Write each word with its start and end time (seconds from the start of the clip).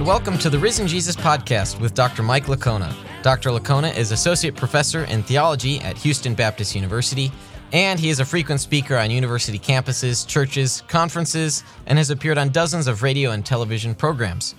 And 0.00 0.06
welcome 0.06 0.38
to 0.38 0.48
the 0.48 0.58
Risen 0.58 0.88
Jesus 0.88 1.14
podcast 1.14 1.78
with 1.78 1.92
Dr. 1.92 2.22
Mike 2.22 2.46
Licona. 2.46 2.90
Dr. 3.22 3.50
Licona 3.50 3.94
is 3.94 4.12
Associate 4.12 4.56
Professor 4.56 5.04
in 5.04 5.22
Theology 5.22 5.78
at 5.82 5.98
Houston 5.98 6.34
Baptist 6.34 6.74
University, 6.74 7.30
and 7.74 8.00
he 8.00 8.08
is 8.08 8.18
a 8.18 8.24
frequent 8.24 8.62
speaker 8.62 8.96
on 8.96 9.10
university 9.10 9.58
campuses, 9.58 10.26
churches, 10.26 10.82
conferences, 10.88 11.64
and 11.84 11.98
has 11.98 12.08
appeared 12.08 12.38
on 12.38 12.48
dozens 12.48 12.86
of 12.86 13.02
radio 13.02 13.32
and 13.32 13.44
television 13.44 13.94
programs. 13.94 14.54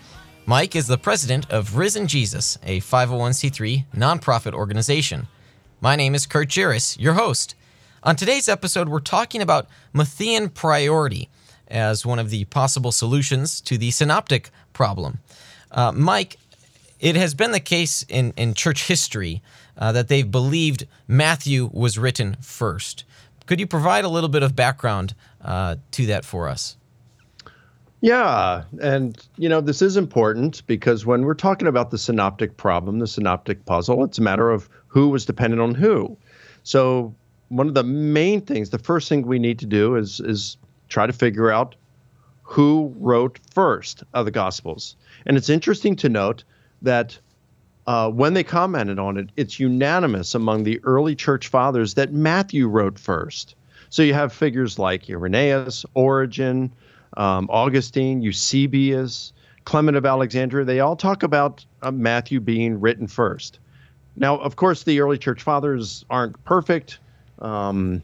Mike 0.46 0.76
is 0.76 0.86
the 0.86 0.96
president 0.96 1.50
of 1.50 1.76
Risen 1.76 2.08
Jesus, 2.08 2.60
a 2.62 2.80
501c3 2.80 3.86
nonprofit 3.96 4.54
organization. 4.54 5.28
My 5.80 5.96
name 5.96 6.14
is 6.14 6.28
Kurt 6.28 6.50
Jaros, 6.50 7.00
your 7.00 7.14
host. 7.14 7.56
On 8.04 8.16
today's 8.16 8.48
episode, 8.48 8.90
we're 8.90 9.00
talking 9.00 9.42
about 9.42 9.68
Matthean 9.92 10.54
priority 10.54 11.32
as 11.72 12.06
one 12.06 12.20
of 12.20 12.30
the 12.30 12.46
possible 12.46 12.92
solutions 12.92 13.62
to 13.62 13.78
the 13.78 13.90
synoptic 13.90 14.52
problem. 14.74 15.20
Uh, 15.72 15.92
Mike, 15.92 16.38
it 17.00 17.16
has 17.16 17.34
been 17.34 17.52
the 17.52 17.60
case 17.60 18.04
in, 18.08 18.34
in 18.38 18.54
church 18.54 18.88
history 18.88 19.42
uh, 19.78 19.92
that 19.92 20.08
they've 20.08 20.30
believed 20.30 20.86
Matthew 21.08 21.70
was 21.74 21.98
written 21.98 22.38
first. 22.42 23.04
Could 23.46 23.60
you 23.60 23.68
provide 23.68 24.06
a 24.06 24.10
little 24.10 24.30
bit 24.30 24.44
of 24.44 24.56
background 24.56 25.16
uh, 25.44 25.78
to 25.92 26.06
that 26.08 26.26
for 26.26 26.48
us? 26.48 26.78
Yeah, 28.02 28.64
and 28.82 29.16
you 29.38 29.48
know 29.48 29.62
this 29.62 29.84
is 29.84 29.96
important 29.96 30.66
because 30.66 31.06
when 31.06 31.24
we're 31.24 31.36
talking 31.36 31.68
about 31.68 31.92
the 31.92 32.00
synoptic 32.00 32.58
problem, 32.58 32.98
the 32.98 33.08
synoptic 33.08 33.66
puzzle, 33.66 34.04
it's 34.04 34.18
a 34.18 34.24
matter 34.24 34.50
of 34.50 34.68
who 34.88 35.10
was 35.10 35.26
dependent 35.26 35.62
on 35.62 35.76
who. 35.76 36.18
So 36.64 37.14
one 37.50 37.68
of 37.68 37.76
the 37.76 37.84
main 37.84 38.42
things, 38.42 38.72
the 38.72 38.80
first 38.80 39.08
thing 39.08 39.28
we 39.28 39.38
need 39.38 39.60
to 39.60 39.68
do 39.68 39.96
is 39.96 40.20
is 40.20 40.58
try 40.90 41.06
to 41.06 41.14
figure 41.14 41.52
out 41.52 41.76
who 42.42 42.94
wrote 42.98 43.40
first 43.54 44.04
of 44.14 44.26
the 44.26 44.32
Gospels. 44.32 44.96
And 45.26 45.38
it's 45.38 45.50
interesting 45.50 45.96
to 45.98 46.10
note 46.10 46.44
that 46.82 47.18
uh, 47.88 48.10
when 48.10 48.34
they 48.34 48.44
commented 48.44 49.00
on 49.00 49.18
it, 49.18 49.30
it's 49.36 49.60
unanimous 49.60 50.36
among 50.36 50.64
the 50.64 50.80
early 50.84 51.16
church 51.16 51.48
fathers 51.48 51.96
that 51.96 52.14
Matthew 52.14 52.68
wrote 52.68 53.00
first. 53.00 53.56
So 53.90 54.04
you 54.04 54.14
have 54.14 54.32
figures 54.32 54.80
like 54.80 55.10
Irenaeus, 55.10 55.86
Origen, 55.94 56.72
um, 57.18 57.48
Augustine, 57.52 58.22
Eusebius, 58.22 59.34
Clement 59.66 59.98
of 59.98 60.06
Alexandria. 60.06 60.66
They 60.66 60.80
all 60.80 60.96
talk 60.96 61.24
about 61.24 61.66
uh, 61.82 61.92
Matthew 61.92 62.40
being 62.40 62.80
written 62.80 63.08
first. 63.08 63.60
Now, 64.16 64.38
of 64.38 64.56
course, 64.56 64.84
the 64.84 65.00
early 65.02 65.18
church 65.18 65.42
fathers 65.42 66.06
aren't 66.10 66.42
perfect. 66.44 67.00
Um, 67.40 68.02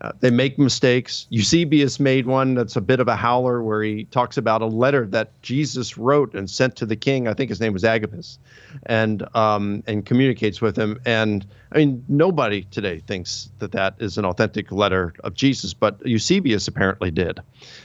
uh, 0.00 0.12
they 0.20 0.30
make 0.30 0.58
mistakes. 0.58 1.26
Eusebius 1.28 2.00
made 2.00 2.26
one 2.26 2.54
that's 2.54 2.74
a 2.74 2.80
bit 2.80 3.00
of 3.00 3.08
a 3.08 3.16
howler 3.16 3.62
where 3.62 3.82
he 3.82 4.04
talks 4.04 4.38
about 4.38 4.62
a 4.62 4.66
letter 4.66 5.06
that 5.06 5.30
Jesus 5.42 5.98
wrote 5.98 6.34
and 6.34 6.48
sent 6.48 6.76
to 6.76 6.86
the 6.86 6.96
king. 6.96 7.28
I 7.28 7.34
think 7.34 7.50
his 7.50 7.60
name 7.60 7.74
was 7.74 7.84
Agabus, 7.84 8.38
and 8.86 9.24
um, 9.36 9.82
and 9.86 10.06
communicates 10.06 10.60
with 10.62 10.76
him. 10.76 10.98
And 11.04 11.46
I 11.72 11.78
mean, 11.78 12.02
nobody 12.08 12.62
today 12.64 13.00
thinks 13.00 13.50
that 13.58 13.72
that 13.72 13.94
is 13.98 14.16
an 14.16 14.24
authentic 14.24 14.72
letter 14.72 15.12
of 15.22 15.34
Jesus, 15.34 15.74
but 15.74 16.04
Eusebius 16.06 16.66
apparently 16.66 17.10
did. 17.10 17.40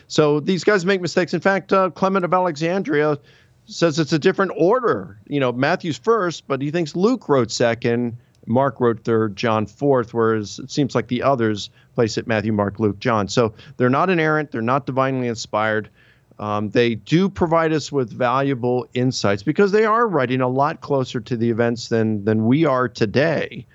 So 0.08 0.40
these 0.40 0.64
guys 0.64 0.86
make 0.86 1.02
mistakes. 1.02 1.34
In 1.34 1.42
fact, 1.42 1.74
uh, 1.74 1.90
Clement 1.90 2.24
of 2.24 2.34
Alexandria 2.34 3.18
says 3.66 4.00
it's 4.00 4.14
a 4.14 4.20
different 4.20 4.54
order. 4.56 5.20
You 5.28 5.42
know, 5.42 5.52
Matthew's 5.52 5.98
first, 5.98 6.48
but 6.48 6.62
he 6.62 6.72
thinks 6.72 6.96
Luke 6.96 7.28
wrote 7.28 7.52
second 7.52 8.18
Mark 8.48 8.80
wrote 8.80 9.04
third, 9.04 9.36
John 9.36 9.66
fourth, 9.66 10.14
whereas 10.14 10.60
it 10.60 10.72
seems 10.72 10.96
like 10.96 11.08
the 11.08 11.24
others 11.24 11.70
place 11.96 12.18
it 12.18 12.28
Matthew, 12.28 12.54
Mark, 12.54 12.80
Luke, 12.80 13.00
John. 13.00 13.28
So 13.28 13.54
they're 13.78 13.90
not 13.90 14.10
inerrant, 14.10 14.52
they're 14.52 14.62
not 14.62 14.86
divinely 14.86 15.28
inspired. 15.28 15.90
Um, 16.38 16.70
they 16.70 16.96
do 16.96 17.30
provide 17.30 17.72
us 17.72 17.92
with 17.92 18.12
valuable 18.12 18.86
insights 18.94 19.42
because 19.42 19.72
they 19.72 19.86
are 19.86 20.06
writing 20.06 20.42
a 20.42 20.50
lot 20.50 20.82
closer 20.82 21.22
to 21.22 21.38
the 21.38 21.50
events 21.50 21.88
than 21.88 22.26
than 22.26 22.46
we 22.46 22.66
are 22.66 22.90
today. 22.90 23.66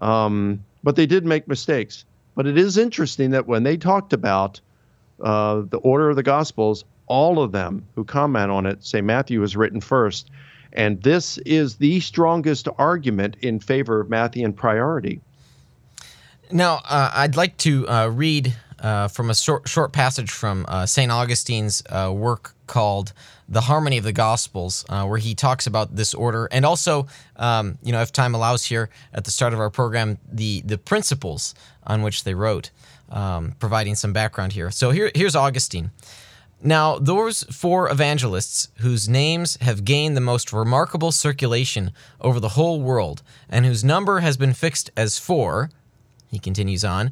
Um, 0.00 0.64
but 0.84 0.96
they 0.96 1.06
did 1.06 1.24
make 1.24 1.48
mistakes. 1.48 2.04
But 2.34 2.46
it 2.46 2.58
is 2.58 2.78
interesting 2.78 3.30
that 3.30 3.46
when 3.46 3.62
they 3.62 3.76
talked 3.76 4.12
about 4.12 4.60
uh, 5.20 5.62
the 5.68 5.78
order 5.78 6.10
of 6.10 6.16
the 6.16 6.22
Gospels, 6.22 6.84
all 7.06 7.42
of 7.42 7.52
them 7.52 7.84
who 7.94 8.04
comment 8.04 8.50
on 8.50 8.66
it 8.66 8.84
say 8.84 9.00
Matthew 9.00 9.40
was 9.40 9.56
written 9.56 9.80
first. 9.80 10.30
And 10.72 11.02
this 11.02 11.38
is 11.38 11.76
the 11.76 12.00
strongest 12.00 12.68
argument 12.78 13.36
in 13.40 13.60
favor 13.60 14.00
of 14.00 14.08
Matthean 14.08 14.54
priority. 14.54 15.20
Now, 16.50 16.80
uh, 16.84 17.10
I'd 17.14 17.36
like 17.36 17.56
to 17.58 17.88
uh, 17.88 18.08
read 18.08 18.54
uh, 18.78 19.08
from 19.08 19.30
a 19.30 19.34
short, 19.34 19.68
short 19.68 19.92
passage 19.92 20.30
from 20.30 20.66
uh, 20.68 20.84
St. 20.86 21.10
Augustine's 21.10 21.82
uh, 21.88 22.12
work 22.14 22.54
called 22.66 23.12
The 23.48 23.62
Harmony 23.62 23.96
of 23.96 24.04
the 24.04 24.12
Gospels, 24.12 24.84
uh, 24.88 25.06
where 25.06 25.18
he 25.18 25.34
talks 25.34 25.66
about 25.66 25.96
this 25.96 26.12
order. 26.12 26.48
And 26.52 26.66
also, 26.66 27.06
um, 27.36 27.78
you 27.82 27.92
know, 27.92 28.02
if 28.02 28.12
time 28.12 28.34
allows 28.34 28.64
here 28.64 28.90
at 29.12 29.24
the 29.24 29.30
start 29.30 29.54
of 29.54 29.58
our 29.58 29.70
program, 29.70 30.18
the, 30.30 30.60
the 30.66 30.76
principles 30.76 31.54
on 31.86 32.02
which 32.02 32.24
they 32.24 32.34
wrote, 32.34 32.70
um, 33.10 33.54
providing 33.58 33.94
some 33.94 34.12
background 34.12 34.52
here. 34.52 34.70
So 34.70 34.90
here, 34.90 35.10
here's 35.14 35.34
Augustine. 35.36 35.90
Now, 36.62 36.98
those 36.98 37.42
four 37.44 37.90
evangelists 37.90 38.68
whose 38.78 39.08
names 39.08 39.58
have 39.60 39.84
gained 39.84 40.16
the 40.16 40.22
most 40.22 40.52
remarkable 40.52 41.12
circulation 41.12 41.90
over 42.20 42.40
the 42.40 42.50
whole 42.50 42.80
world, 42.80 43.22
and 43.50 43.66
whose 43.66 43.84
number 43.84 44.20
has 44.20 44.38
been 44.38 44.54
fixed 44.54 44.90
as 44.96 45.18
four, 45.18 45.68
he 46.34 46.40
continues 46.40 46.84
on, 46.84 47.10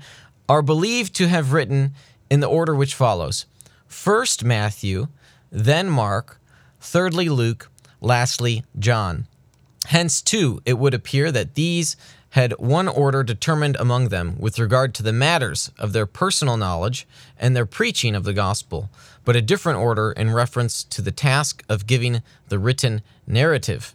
are 0.49 0.63
believed 0.63 1.15
to 1.15 1.29
have 1.29 1.53
written 1.53 1.95
in 2.31 2.41
the 2.41 2.49
order 2.49 2.75
which 2.75 2.95
follows 2.95 3.47
First 3.87 4.45
Matthew, 4.45 5.09
then 5.51 5.89
Mark, 5.89 6.41
thirdly 6.81 7.29
Luke, 7.29 7.71
lastly 8.01 8.65
John. 8.79 9.27
Hence, 9.87 10.23
too, 10.23 10.61
it 10.65 10.79
would 10.79 10.95
appear 10.95 11.33
that 11.33 11.55
these 11.55 11.97
had 12.31 12.53
one 12.53 12.89
order 12.89 13.23
determined 13.23 13.77
among 13.79 14.09
them 14.09 14.37
with 14.39 14.59
regard 14.59 14.95
to 14.95 15.03
the 15.03 15.13
matters 15.13 15.71
of 15.79 15.93
their 15.93 16.07
personal 16.07 16.57
knowledge 16.57 17.07
and 17.39 17.55
their 17.55 17.67
preaching 17.67 18.15
of 18.15 18.25
the 18.25 18.33
gospel, 18.33 18.89
but 19.25 19.37
a 19.37 19.43
different 19.43 19.79
order 19.79 20.13
in 20.13 20.31
reference 20.31 20.83
to 20.85 21.03
the 21.03 21.11
task 21.11 21.63
of 21.69 21.87
giving 21.87 22.23
the 22.49 22.59
written 22.59 23.03
narrative. 23.27 23.95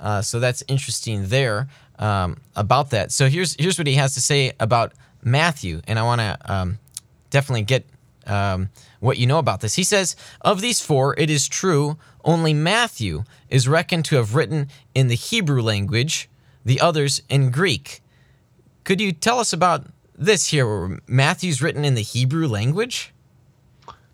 Uh, 0.00 0.22
so 0.22 0.40
that's 0.40 0.64
interesting 0.66 1.28
there 1.28 1.68
um, 1.98 2.38
about 2.56 2.90
that. 2.90 3.12
So 3.12 3.28
here's 3.28 3.54
here's 3.58 3.78
what 3.78 3.86
he 3.86 3.94
has 3.94 4.14
to 4.14 4.20
say 4.20 4.52
about 4.58 4.92
Matthew, 5.22 5.82
and 5.86 5.98
I 5.98 6.02
want 6.02 6.20
to 6.20 6.38
um, 6.52 6.78
definitely 7.28 7.62
get 7.62 7.86
um, 8.26 8.70
what 9.00 9.18
you 9.18 9.26
know 9.26 9.38
about 9.38 9.60
this. 9.60 9.74
He 9.74 9.84
says, 9.84 10.16
Of 10.40 10.60
these 10.60 10.80
four, 10.80 11.14
it 11.18 11.30
is 11.30 11.48
true, 11.48 11.98
only 12.24 12.54
Matthew 12.54 13.24
is 13.48 13.68
reckoned 13.68 14.04
to 14.06 14.16
have 14.16 14.34
written 14.34 14.68
in 14.94 15.08
the 15.08 15.14
Hebrew 15.14 15.62
language 15.62 16.28
the 16.64 16.80
others 16.80 17.22
in 17.28 17.50
Greek. 17.50 18.00
Could 18.84 19.00
you 19.00 19.12
tell 19.12 19.38
us 19.38 19.52
about 19.52 19.86
this 20.14 20.48
here? 20.48 20.66
where 20.66 20.98
Matthew's 21.06 21.62
written 21.62 21.84
in 21.84 21.94
the 21.94 22.02
Hebrew 22.02 22.46
language? 22.46 23.12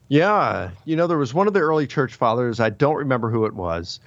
Yeah. 0.09 0.71
You 0.85 0.95
know, 0.95 1.07
there 1.07 1.19
was 1.19 1.35
one 1.35 1.49
of 1.49 1.55
the 1.55 1.61
early 1.61 1.87
church 1.87 2.15
fathers, 2.15 2.61
I 2.61 2.71
don't 2.71 2.97
remember 2.97 3.31
who 3.31 3.45
it 3.47 3.55
was, 3.55 3.99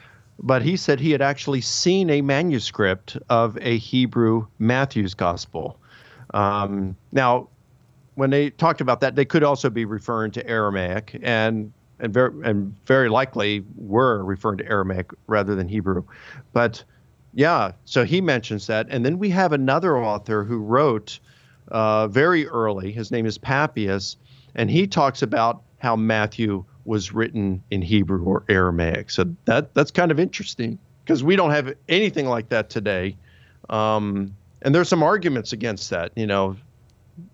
but 0.42 0.62
he 0.62 0.78
said 0.78 1.00
he 1.00 1.12
had 1.12 1.22
actually 1.22 1.62
seen 1.62 2.10
a 2.10 2.22
manuscript 2.22 3.18
of 3.30 3.58
a 3.62 3.78
Hebrew 3.78 4.48
Matthew's 4.60 5.14
gospel. 5.14 5.78
Um, 6.34 6.96
now, 7.12 7.50
when 8.16 8.30
they 8.30 8.50
talked 8.52 8.82
about 8.82 9.02
that, 9.02 9.16
they 9.16 9.26
could 9.26 9.44
also 9.44 9.70
be 9.70 9.86
referring 9.86 10.32
to 10.32 10.48
Aramaic 10.48 11.20
and 11.22 11.72
and 12.02 12.14
very 12.14 12.32
and 12.44 12.74
very 12.86 13.10
likely 13.10 13.64
were 13.76 14.24
referring 14.24 14.58
to 14.60 14.66
Aramaic 14.66 15.12
rather 15.28 15.56
than 15.56 15.68
Hebrew. 15.68 16.04
But 16.54 16.84
yeah, 17.34 17.74
so 17.86 18.06
he 18.06 18.22
mentions 18.22 18.68
that. 18.68 18.88
And 18.90 19.06
then 19.06 19.20
we 19.20 19.30
have 19.30 19.52
another 19.52 19.98
author 19.98 20.44
who 20.44 20.60
wrote 20.60 21.20
uh, 21.70 22.08
very 22.08 22.48
early. 22.48 22.92
His 22.92 23.12
name 23.12 23.26
is 23.26 23.38
Papias, 23.38 24.18
and 24.56 24.70
he 24.70 24.88
talks 24.88 25.22
about 25.22 25.62
how 25.80 25.96
Matthew 25.96 26.64
was 26.86 27.14
written 27.14 27.64
in 27.72 27.82
Hebrew 27.82 28.24
or 28.24 28.44
Aramaic. 28.50 29.10
So 29.10 29.26
that 29.46 29.74
that's 29.74 29.92
kind 29.92 30.12
of 30.12 30.20
interesting 30.20 30.80
because 31.04 31.24
we 31.24 31.36
don't 31.36 31.52
have 31.52 31.74
anything 31.88 32.28
like 32.28 32.50
that 32.50 32.70
today. 32.70 33.16
Um, 33.70 34.36
and 34.62 34.74
there's 34.76 34.90
some 34.90 35.04
arguments 35.04 35.54
against 35.54 35.90
that. 35.90 36.12
You 36.16 36.28
know, 36.28 36.56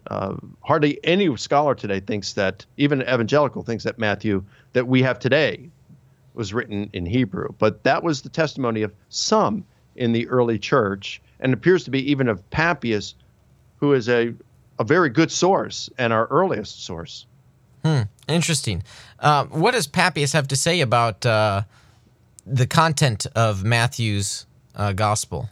uh, 0.07 0.35
hardly 0.61 0.99
any 1.03 1.35
scholar 1.37 1.75
today 1.75 1.99
thinks 1.99 2.33
that, 2.33 2.65
even 2.77 3.01
evangelical 3.01 3.63
thinks 3.63 3.83
that 3.83 3.99
Matthew 3.99 4.43
that 4.73 4.87
we 4.87 5.01
have 5.01 5.19
today 5.19 5.69
was 6.33 6.53
written 6.53 6.89
in 6.93 7.05
Hebrew. 7.05 7.49
But 7.57 7.83
that 7.83 8.03
was 8.03 8.21
the 8.21 8.29
testimony 8.29 8.81
of 8.81 8.93
some 9.09 9.65
in 9.95 10.11
the 10.11 10.27
early 10.27 10.59
church, 10.59 11.21
and 11.39 11.53
appears 11.53 11.85
to 11.85 11.91
be 11.91 12.11
even 12.11 12.27
of 12.27 12.47
Papias, 12.49 13.15
who 13.77 13.93
is 13.93 14.09
a, 14.09 14.33
a 14.77 14.83
very 14.83 15.09
good 15.09 15.31
source 15.31 15.89
and 15.97 16.11
our 16.11 16.27
earliest 16.27 16.83
source. 16.83 17.25
Hmm, 17.83 18.01
interesting. 18.27 18.83
Uh, 19.19 19.45
what 19.45 19.71
does 19.71 19.87
Papias 19.87 20.33
have 20.33 20.47
to 20.49 20.55
say 20.55 20.81
about 20.81 21.25
uh, 21.25 21.63
the 22.45 22.67
content 22.67 23.25
of 23.35 23.63
Matthew's 23.63 24.45
uh, 24.75 24.93
gospel? 24.93 25.49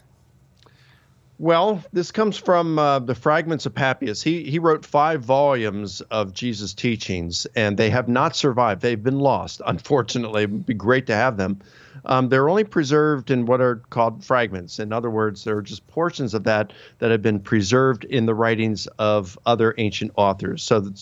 Well, 1.40 1.82
this 1.92 2.12
comes 2.12 2.36
from 2.36 2.78
uh, 2.78 3.00
the 3.00 3.14
fragments 3.14 3.66
of 3.66 3.74
Papias. 3.74 4.22
He 4.22 4.44
he 4.44 4.60
wrote 4.60 4.86
five 4.86 5.22
volumes 5.22 6.00
of 6.02 6.32
Jesus' 6.32 6.72
teachings, 6.72 7.44
and 7.56 7.76
they 7.76 7.90
have 7.90 8.08
not 8.08 8.36
survived. 8.36 8.82
They've 8.82 9.02
been 9.02 9.18
lost. 9.18 9.60
Unfortunately, 9.66 10.44
it 10.44 10.50
would 10.50 10.66
be 10.66 10.74
great 10.74 11.06
to 11.08 11.14
have 11.14 11.36
them. 11.36 11.60
Um, 12.06 12.28
they're 12.28 12.48
only 12.48 12.64
preserved 12.64 13.30
in 13.30 13.46
what 13.46 13.60
are 13.60 13.76
called 13.90 14.24
fragments. 14.24 14.78
In 14.78 14.92
other 14.92 15.10
words, 15.10 15.42
they're 15.42 15.62
just 15.62 15.86
portions 15.88 16.34
of 16.34 16.44
that 16.44 16.72
that 16.98 17.10
have 17.10 17.22
been 17.22 17.40
preserved 17.40 18.04
in 18.04 18.26
the 18.26 18.34
writings 18.34 18.86
of 18.98 19.36
other 19.44 19.74
ancient 19.78 20.12
authors. 20.16 20.62
So 20.62 20.92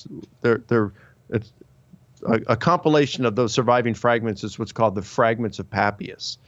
they're 0.40 0.62
they're 0.66 0.92
it's 1.32 1.52
a, 2.26 2.40
a, 2.48 2.56
compilation 2.56 3.24
of 3.24 3.36
those 3.36 3.52
surviving 3.52 3.94
fragments 3.94 4.44
is 4.44 4.58
what's 4.58 4.72
called 4.72 4.94
the 4.94 5.02
fragments 5.02 5.58
of 5.58 5.68
Papias. 5.68 6.38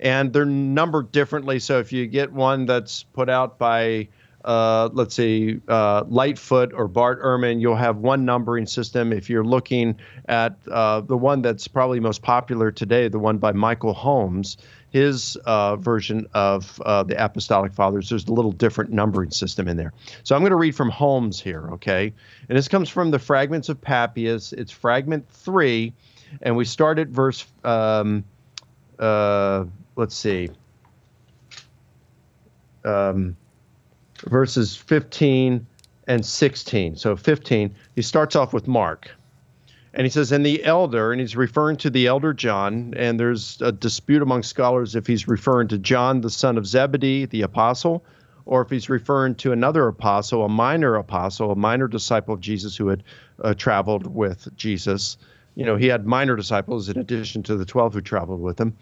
And 0.00 0.32
they're 0.32 0.44
numbered 0.44 1.12
differently. 1.12 1.58
So 1.58 1.78
if 1.78 1.92
you 1.92 2.06
get 2.06 2.32
one 2.32 2.66
that's 2.66 3.04
put 3.04 3.28
out 3.28 3.58
by, 3.58 4.08
uh, 4.44 4.88
let's 4.92 5.14
say, 5.14 5.60
uh, 5.68 6.04
Lightfoot 6.08 6.72
or 6.74 6.88
Bart 6.88 7.22
Ehrman, 7.22 7.60
you'll 7.60 7.76
have 7.76 7.98
one 7.98 8.24
numbering 8.24 8.66
system. 8.66 9.12
If 9.12 9.30
you're 9.30 9.44
looking 9.44 9.96
at 10.28 10.56
uh, 10.70 11.02
the 11.02 11.16
one 11.16 11.42
that's 11.42 11.68
probably 11.68 12.00
most 12.00 12.22
popular 12.22 12.70
today, 12.70 13.08
the 13.08 13.18
one 13.18 13.38
by 13.38 13.52
Michael 13.52 13.94
Holmes, 13.94 14.56
his 14.90 15.36
uh, 15.44 15.76
version 15.76 16.26
of 16.34 16.80
uh, 16.84 17.02
the 17.04 17.22
Apostolic 17.22 17.72
Fathers, 17.72 18.08
there's 18.08 18.26
a 18.26 18.32
little 18.32 18.52
different 18.52 18.90
numbering 18.90 19.30
system 19.30 19.68
in 19.68 19.76
there. 19.76 19.92
So 20.24 20.34
I'm 20.34 20.42
going 20.42 20.50
to 20.50 20.56
read 20.56 20.74
from 20.74 20.90
Holmes 20.90 21.40
here, 21.40 21.70
okay? 21.72 22.12
And 22.48 22.58
this 22.58 22.68
comes 22.68 22.88
from 22.88 23.10
the 23.10 23.18
Fragments 23.18 23.68
of 23.68 23.80
Papias. 23.80 24.52
It's 24.52 24.72
fragment 24.72 25.28
three, 25.30 25.92
and 26.42 26.56
we 26.56 26.64
start 26.64 26.98
at 26.98 27.08
verse, 27.08 27.46
um, 27.62 28.24
uh, 28.98 29.64
let's 29.94 30.16
see, 30.16 30.50
um, 32.84 33.36
verses 34.24 34.76
15 34.76 35.66
and 36.08 36.26
16. 36.26 36.96
So 36.96 37.14
15, 37.14 37.74
he 37.94 38.02
starts 38.02 38.34
off 38.34 38.52
with 38.52 38.66
Mark. 38.66 39.10
And 39.92 40.04
he 40.04 40.10
says, 40.10 40.30
and 40.30 40.46
the 40.46 40.64
elder, 40.64 41.10
and 41.10 41.20
he's 41.20 41.36
referring 41.36 41.76
to 41.78 41.90
the 41.90 42.06
elder 42.06 42.32
John, 42.32 42.94
and 42.96 43.18
there's 43.18 43.60
a 43.60 43.72
dispute 43.72 44.22
among 44.22 44.44
scholars 44.44 44.94
if 44.94 45.06
he's 45.06 45.26
referring 45.26 45.68
to 45.68 45.78
John, 45.78 46.20
the 46.20 46.30
son 46.30 46.56
of 46.56 46.66
Zebedee, 46.66 47.26
the 47.26 47.42
apostle, 47.42 48.04
or 48.46 48.62
if 48.62 48.70
he's 48.70 48.88
referring 48.88 49.34
to 49.36 49.50
another 49.52 49.88
apostle, 49.88 50.44
a 50.44 50.48
minor 50.48 50.94
apostle, 50.94 51.50
a 51.50 51.56
minor 51.56 51.88
disciple 51.88 52.34
of 52.34 52.40
Jesus 52.40 52.76
who 52.76 52.88
had 52.88 53.02
uh, 53.42 53.54
traveled 53.54 54.06
with 54.06 54.48
Jesus. 54.56 55.16
You 55.56 55.64
know, 55.64 55.74
he 55.74 55.86
had 55.86 56.06
minor 56.06 56.36
disciples 56.36 56.88
in 56.88 56.96
addition 56.96 57.42
to 57.44 57.56
the 57.56 57.64
12 57.64 57.94
who 57.94 58.00
traveled 58.00 58.40
with 58.40 58.60
him. 58.60 58.76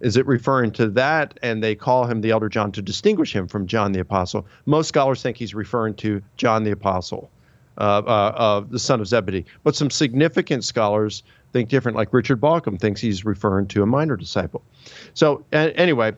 Is 0.00 0.16
it 0.16 0.26
referring 0.26 0.72
to 0.72 0.88
that? 0.90 1.38
And 1.42 1.62
they 1.62 1.74
call 1.74 2.06
him 2.06 2.22
the 2.22 2.30
elder 2.30 2.48
John 2.48 2.72
to 2.72 2.82
distinguish 2.82 3.34
him 3.34 3.48
from 3.48 3.66
John 3.66 3.92
the 3.92 4.00
apostle. 4.00 4.46
Most 4.64 4.88
scholars 4.88 5.22
think 5.22 5.36
he's 5.36 5.54
referring 5.54 5.94
to 5.96 6.22
John 6.36 6.64
the 6.64 6.72
apostle 6.72 7.30
Uh, 7.76 8.02
uh, 8.06 8.32
uh, 8.36 8.60
the 8.70 8.78
son 8.78 9.00
of 9.00 9.08
Zebedee. 9.08 9.44
But 9.64 9.74
some 9.74 9.90
significant 9.90 10.62
scholars 10.62 11.24
think 11.52 11.68
different, 11.68 11.96
like 11.96 12.12
Richard 12.12 12.40
Bauckham 12.40 12.78
thinks 12.78 13.00
he's 13.00 13.24
referring 13.24 13.66
to 13.68 13.82
a 13.82 13.86
minor 13.86 14.16
disciple. 14.16 14.62
So, 15.14 15.44
anyway, 15.52 16.12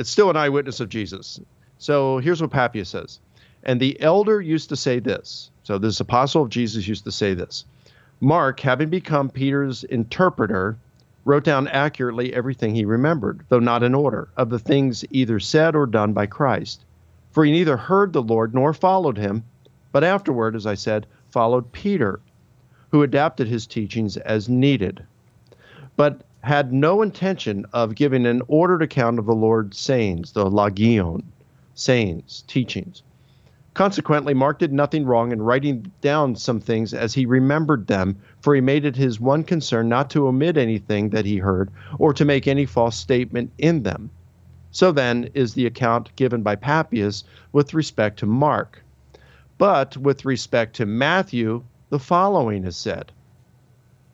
it's 0.00 0.10
still 0.10 0.30
an 0.30 0.36
eyewitness 0.36 0.80
of 0.80 0.88
Jesus. 0.88 1.40
So 1.78 2.18
here's 2.18 2.42
what 2.42 2.50
Papias 2.50 2.88
says. 2.88 3.20
And 3.62 3.78
the 3.78 4.00
elder 4.00 4.40
used 4.40 4.68
to 4.70 4.76
say 4.76 4.98
this. 4.98 5.50
So 5.62 5.78
this 5.78 6.00
apostle 6.00 6.42
of 6.42 6.50
Jesus 6.50 6.88
used 6.88 7.04
to 7.04 7.12
say 7.12 7.34
this. 7.34 7.64
Mark, 8.20 8.58
having 8.60 8.90
become 8.90 9.30
Peter's 9.30 9.84
interpreter, 9.84 10.76
wrote 11.24 11.44
down 11.44 11.68
accurately 11.68 12.34
everything 12.34 12.74
he 12.74 12.84
remembered, 12.84 13.44
though 13.48 13.60
not 13.60 13.82
in 13.82 13.94
order, 13.94 14.28
of 14.36 14.50
the 14.50 14.58
things 14.58 15.04
either 15.10 15.38
said 15.38 15.76
or 15.76 15.86
done 15.86 16.12
by 16.12 16.26
Christ. 16.26 16.84
For 17.32 17.44
he 17.44 17.52
neither 17.52 17.76
heard 17.76 18.12
the 18.12 18.22
Lord 18.22 18.54
nor 18.54 18.72
followed 18.74 19.16
him, 19.16 19.44
but 19.92 20.04
afterward, 20.04 20.54
as 20.54 20.66
I 20.66 20.74
said, 20.74 21.06
followed 21.30 21.72
Peter, 21.72 22.20
who 22.90 23.02
adapted 23.02 23.46
his 23.46 23.66
teachings 23.66 24.16
as 24.16 24.48
needed, 24.48 25.04
but 25.96 26.22
had 26.42 26.72
no 26.72 27.02
intention 27.02 27.66
of 27.72 27.94
giving 27.94 28.26
an 28.26 28.42
ordered 28.48 28.82
account 28.82 29.18
of 29.18 29.26
the 29.26 29.34
Lord's 29.34 29.78
sayings, 29.78 30.32
the 30.32 30.50
logion, 30.50 31.22
sayings, 31.74 32.44
teachings. 32.46 33.02
Consequently, 33.74 34.34
Mark 34.34 34.58
did 34.58 34.72
nothing 34.72 35.04
wrong 35.04 35.30
in 35.30 35.40
writing 35.40 35.92
down 36.00 36.34
some 36.34 36.58
things 36.60 36.92
as 36.92 37.14
he 37.14 37.24
remembered 37.24 37.86
them, 37.86 38.16
for 38.40 38.54
he 38.54 38.60
made 38.60 38.84
it 38.84 38.96
his 38.96 39.20
one 39.20 39.44
concern 39.44 39.88
not 39.88 40.10
to 40.10 40.26
omit 40.26 40.56
anything 40.56 41.10
that 41.10 41.24
he 41.24 41.36
heard 41.36 41.70
or 41.98 42.12
to 42.12 42.24
make 42.24 42.48
any 42.48 42.66
false 42.66 42.96
statement 42.96 43.52
in 43.58 43.82
them. 43.84 44.10
So 44.72 44.92
then 44.92 45.30
is 45.34 45.54
the 45.54 45.66
account 45.66 46.14
given 46.16 46.42
by 46.42 46.56
Papias 46.56 47.24
with 47.52 47.74
respect 47.74 48.18
to 48.20 48.26
Mark. 48.26 48.82
But 49.60 49.94
with 49.98 50.24
respect 50.24 50.76
to 50.76 50.86
Matthew, 50.86 51.62
the 51.90 51.98
following 51.98 52.64
is 52.64 52.78
said. 52.78 53.12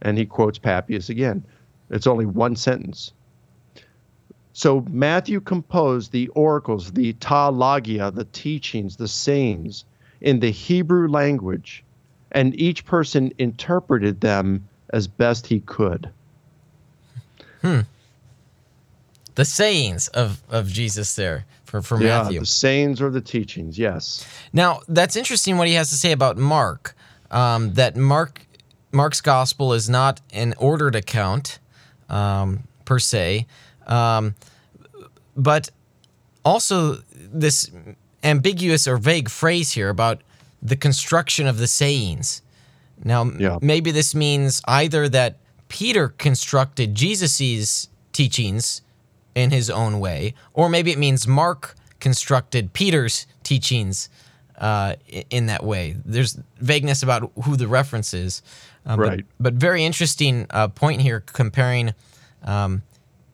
And 0.02 0.18
he 0.18 0.26
quotes 0.26 0.58
Papias 0.58 1.08
again. 1.08 1.44
It's 1.88 2.08
only 2.08 2.26
one 2.26 2.56
sentence. 2.56 3.12
So 4.54 4.84
Matthew 4.90 5.40
composed 5.40 6.10
the 6.10 6.26
oracles, 6.28 6.90
the 6.90 7.12
ta 7.12 7.48
logia, 7.48 8.10
the 8.10 8.24
teachings, 8.24 8.96
the 8.96 9.06
sayings 9.06 9.84
in 10.20 10.40
the 10.40 10.50
Hebrew 10.50 11.06
language, 11.06 11.84
and 12.32 12.60
each 12.60 12.84
person 12.84 13.32
interpreted 13.38 14.22
them 14.22 14.68
as 14.90 15.06
best 15.06 15.46
he 15.46 15.60
could. 15.60 16.10
Hmm. 17.62 17.82
The 19.36 19.44
sayings 19.44 20.08
of, 20.08 20.42
of 20.50 20.66
Jesus 20.66 21.14
there 21.14 21.44
for, 21.66 21.82
for 21.82 22.00
yeah, 22.00 22.22
Matthew. 22.22 22.40
The 22.40 22.46
sayings 22.46 23.02
or 23.02 23.10
the 23.10 23.20
teachings, 23.20 23.78
yes. 23.78 24.26
Now 24.52 24.80
that's 24.88 25.16
interesting 25.16 25.58
what 25.58 25.68
he 25.68 25.74
has 25.74 25.90
to 25.90 25.96
say 25.96 26.12
about 26.12 26.36
Mark. 26.36 26.94
Um, 27.30 27.74
that 27.74 27.96
Mark 27.96 28.46
Mark's 28.92 29.20
gospel 29.20 29.72
is 29.72 29.90
not 29.90 30.20
an 30.32 30.54
ordered 30.58 30.94
account 30.94 31.58
um, 32.08 32.64
per 32.84 32.98
se, 32.98 33.46
um, 33.86 34.34
but 35.36 35.70
also 36.44 36.98
this 37.12 37.70
ambiguous 38.22 38.86
or 38.86 38.96
vague 38.96 39.28
phrase 39.28 39.72
here 39.72 39.88
about 39.88 40.22
the 40.62 40.76
construction 40.76 41.46
of 41.46 41.58
the 41.58 41.66
sayings. 41.66 42.42
Now, 43.04 43.24
yeah. 43.24 43.58
maybe 43.60 43.90
this 43.90 44.14
means 44.14 44.62
either 44.66 45.08
that 45.08 45.36
Peter 45.68 46.08
constructed 46.08 46.94
Jesus's 46.94 47.88
teachings 48.12 48.82
in 49.36 49.50
his 49.50 49.70
own 49.70 50.00
way, 50.00 50.34
or 50.54 50.68
maybe 50.68 50.90
it 50.90 50.98
means 50.98 51.28
Mark 51.28 51.76
constructed 52.00 52.72
Peter's 52.72 53.26
teachings 53.44 54.08
uh, 54.58 54.94
in 55.30 55.46
that 55.46 55.62
way. 55.62 55.94
There's 56.04 56.38
vagueness 56.58 57.02
about 57.02 57.30
who 57.44 57.56
the 57.56 57.68
reference 57.68 58.14
is, 58.14 58.42
um, 58.86 58.98
right? 58.98 59.24
But, 59.38 59.52
but, 59.52 59.54
very 59.54 59.84
interesting 59.84 60.46
uh, 60.50 60.68
point 60.68 61.02
here 61.02 61.20
comparing 61.20 61.92
um, 62.44 62.82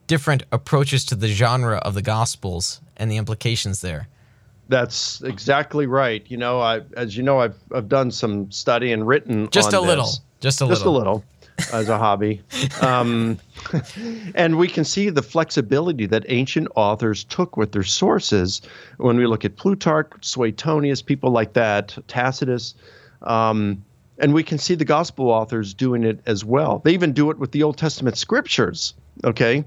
different 0.05 0.43
approaches 0.51 1.05
to 1.05 1.15
the 1.15 1.29
genre 1.29 1.77
of 1.77 1.93
the 1.93 2.01
Gospels 2.01 2.81
and 2.97 3.09
the 3.09 3.15
implications 3.15 3.79
there. 3.79 4.09
That's 4.67 5.21
exactly 5.21 5.87
right. 5.87 6.23
You 6.27 6.37
know, 6.37 6.59
I 6.59 6.81
as 6.97 7.15
you 7.15 7.23
know, 7.23 7.39
I've 7.39 7.55
I've 7.73 7.87
done 7.87 8.11
some 8.11 8.51
study 8.51 8.91
and 8.91 9.07
written 9.07 9.49
just 9.51 9.69
a 9.69 9.77
this. 9.77 9.81
little, 9.81 10.09
just 10.41 10.61
a 10.61 10.67
just 10.67 10.69
little, 10.69 10.75
just 10.75 10.85
a 10.85 10.89
little 10.89 11.23
as 11.71 11.89
a 11.89 11.97
hobby. 11.97 12.41
Um, 12.81 13.39
and 14.35 14.57
we 14.57 14.67
can 14.67 14.83
see 14.83 15.09
the 15.09 15.21
flexibility 15.21 16.05
that 16.07 16.25
ancient 16.29 16.67
authors 16.75 17.23
took 17.23 17.57
with 17.57 17.71
their 17.71 17.83
sources 17.83 18.61
when 18.97 19.17
we 19.17 19.27
look 19.27 19.45
at 19.45 19.55
Plutarch, 19.55 20.11
Suetonius, 20.21 21.01
people 21.01 21.31
like 21.31 21.53
that, 21.53 21.97
Tacitus. 22.07 22.75
Um, 23.21 23.83
and 24.19 24.33
we 24.33 24.43
can 24.43 24.57
see 24.57 24.75
the 24.75 24.85
gospel 24.85 25.29
authors 25.29 25.73
doing 25.73 26.03
it 26.03 26.19
as 26.25 26.45
well. 26.45 26.79
They 26.79 26.93
even 26.93 27.13
do 27.13 27.29
it 27.31 27.39
with 27.39 27.51
the 27.51 27.63
Old 27.63 27.77
Testament 27.77 28.17
scriptures. 28.17 28.93
Okay. 29.23 29.65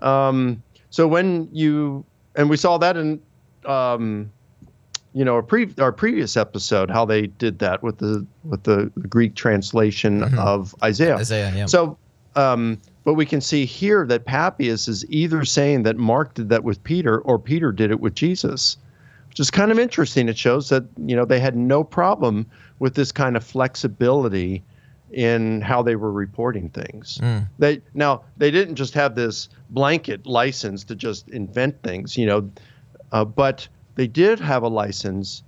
Um, 0.00 0.62
so 0.90 1.08
when 1.08 1.48
you, 1.52 2.04
and 2.36 2.48
we 2.48 2.56
saw 2.56 2.78
that 2.78 2.96
in, 2.96 3.20
um, 3.64 4.30
you 5.12 5.24
know, 5.24 5.34
our, 5.34 5.42
pre- 5.42 5.74
our 5.78 5.92
previous 5.92 6.36
episode, 6.36 6.90
how 6.90 7.04
they 7.04 7.26
did 7.26 7.58
that 7.60 7.82
with 7.82 7.98
the 7.98 8.26
with 8.44 8.64
the 8.64 8.92
Greek 9.08 9.34
translation 9.34 10.20
mm-hmm. 10.20 10.38
of 10.38 10.74
Isaiah. 10.82 11.16
Isaiah, 11.16 11.52
yeah. 11.54 11.66
So, 11.66 11.96
um, 12.36 12.78
but 13.04 13.14
we 13.14 13.24
can 13.24 13.40
see 13.40 13.64
here 13.64 14.06
that 14.06 14.26
Papias 14.26 14.86
is 14.88 15.04
either 15.08 15.44
saying 15.44 15.84
that 15.84 15.96
Mark 15.96 16.34
did 16.34 16.50
that 16.50 16.64
with 16.64 16.82
Peter 16.84 17.20
or 17.20 17.38
Peter 17.38 17.72
did 17.72 17.90
it 17.90 18.00
with 18.00 18.14
Jesus, 18.14 18.76
which 19.28 19.40
is 19.40 19.50
kind 19.50 19.72
of 19.72 19.78
interesting. 19.78 20.28
It 20.28 20.36
shows 20.36 20.68
that 20.68 20.84
you 20.98 21.16
know 21.16 21.24
they 21.24 21.40
had 21.40 21.56
no 21.56 21.82
problem 21.82 22.46
with 22.78 22.94
this 22.94 23.10
kind 23.10 23.36
of 23.36 23.42
flexibility 23.42 24.62
in 25.10 25.62
how 25.62 25.82
they 25.82 25.96
were 25.96 26.12
reporting 26.12 26.68
things. 26.68 27.18
Mm. 27.22 27.48
They 27.58 27.80
now 27.94 28.22
they 28.36 28.50
didn't 28.50 28.74
just 28.74 28.94
have 28.94 29.14
this 29.14 29.48
blanket 29.70 30.26
license 30.26 30.84
to 30.84 30.94
just 30.94 31.28
invent 31.28 31.82
things, 31.82 32.16
you 32.16 32.26
know, 32.26 32.50
uh, 33.12 33.24
but 33.24 33.68
they 33.98 34.06
did 34.06 34.38
have 34.38 34.62
a 34.62 34.68
license 34.68 35.42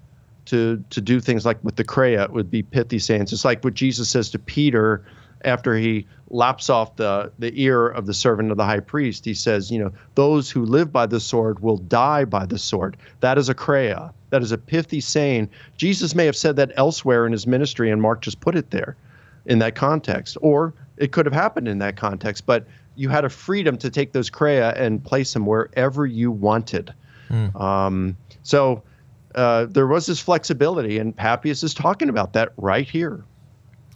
to 0.47 0.83
to 0.91 1.01
do 1.01 1.21
things 1.21 1.47
like 1.47 1.63
with 1.63 1.77
the 1.77 1.85
Kreia, 1.85 2.25
it 2.25 2.33
would 2.33 2.51
be 2.51 2.65
pithy 2.65 2.99
sayings. 2.99 3.33
It's 3.33 3.45
like 3.45 3.63
what 3.63 3.75
Jesus 3.75 4.11
says 4.11 4.29
to 4.31 4.41
Peter 4.41 5.05
after 5.45 5.77
he 5.77 6.05
lops 6.31 6.69
off 6.69 6.97
the, 6.97 7.31
the 7.39 7.53
ear 7.55 7.87
of 7.87 8.07
the 8.07 8.13
servant 8.13 8.51
of 8.51 8.57
the 8.57 8.65
high 8.65 8.81
priest, 8.81 9.25
he 9.25 9.35
says, 9.35 9.71
you 9.71 9.79
know, 9.79 9.91
those 10.17 10.51
who 10.51 10.65
live 10.65 10.93
by 10.93 11.07
the 11.07 11.21
sword 11.21 11.61
will 11.61 11.79
die 11.79 12.25
by 12.25 12.45
the 12.45 12.59
sword. 12.59 12.97
That 13.21 13.39
is 13.39 13.49
a 13.49 13.55
kreia. 13.55 14.13
That 14.31 14.43
is 14.43 14.53
a 14.53 14.59
pithy 14.59 15.01
saying. 15.01 15.49
Jesus 15.77 16.15
may 16.15 16.27
have 16.27 16.37
said 16.37 16.57
that 16.57 16.73
elsewhere 16.77 17.27
in 17.27 17.33
his 17.33 17.47
ministry, 17.47 17.91
and 17.91 18.03
Mark 18.03 18.21
just 18.21 18.41
put 18.41 18.57
it 18.57 18.71
there 18.71 18.97
in 19.47 19.61
that 19.61 19.77
context. 19.77 20.37
Or 20.43 20.75
it 20.99 21.13
could 21.13 21.25
have 21.25 21.33
happened 21.33 21.69
in 21.69 21.79
that 21.79 21.97
context, 21.97 22.45
but 22.45 22.67
you 22.97 23.09
had 23.09 23.25
a 23.25 23.31
freedom 23.31 23.79
to 23.79 23.91
take 23.91 24.13
those 24.13 24.29
kreia 24.29 24.77
and 24.79 25.03
place 25.03 25.33
them 25.33 25.47
wherever 25.47 26.05
you 26.05 26.33
wanted. 26.33 26.93
Mm. 27.31 27.59
Um, 27.59 28.17
so 28.43 28.83
uh, 29.35 29.67
there 29.67 29.87
was 29.87 30.07
this 30.07 30.21
flexibility, 30.21 30.99
and 30.99 31.17
Papias 31.17 31.63
is 31.63 31.75
talking 31.75 32.09
about 32.09 32.33
that 32.33 32.53
right 32.57 32.89
here. 32.89 33.25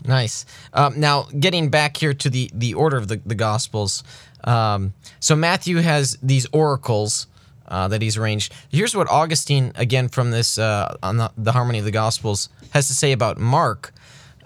Nice. 0.07 0.45
Um, 0.75 1.01
now, 1.01 1.23
getting 1.39 1.71
back 1.71 1.97
here 1.97 2.13
to 2.15 2.29
the, 2.29 2.51
the 2.53 2.75
order 2.75 2.97
of 2.97 3.09
the, 3.09 3.21
the 3.25 3.35
Gospels. 3.35 4.05
Um, 4.45 4.93
so, 5.19 5.35
Matthew 5.35 5.79
has 5.79 6.19
these 6.23 6.47
oracles 6.53 7.27
uh, 7.69 7.89
that 7.89 8.03
he's 8.03 8.17
arranged. 8.17 8.53
Here's 8.69 8.95
what 8.95 9.09
Augustine, 9.09 9.73
again 9.75 10.09
from 10.09 10.31
this 10.31 10.59
uh, 10.59 10.97
on 11.03 11.17
the, 11.17 11.33
the, 11.37 11.53
Harmony 11.53 11.79
of 11.79 11.85
the 11.85 11.91
Gospels, 11.91 12.51
has 12.71 12.87
to 12.89 12.95
say 12.95 13.13
about 13.13 13.39
Mark. 13.39 13.93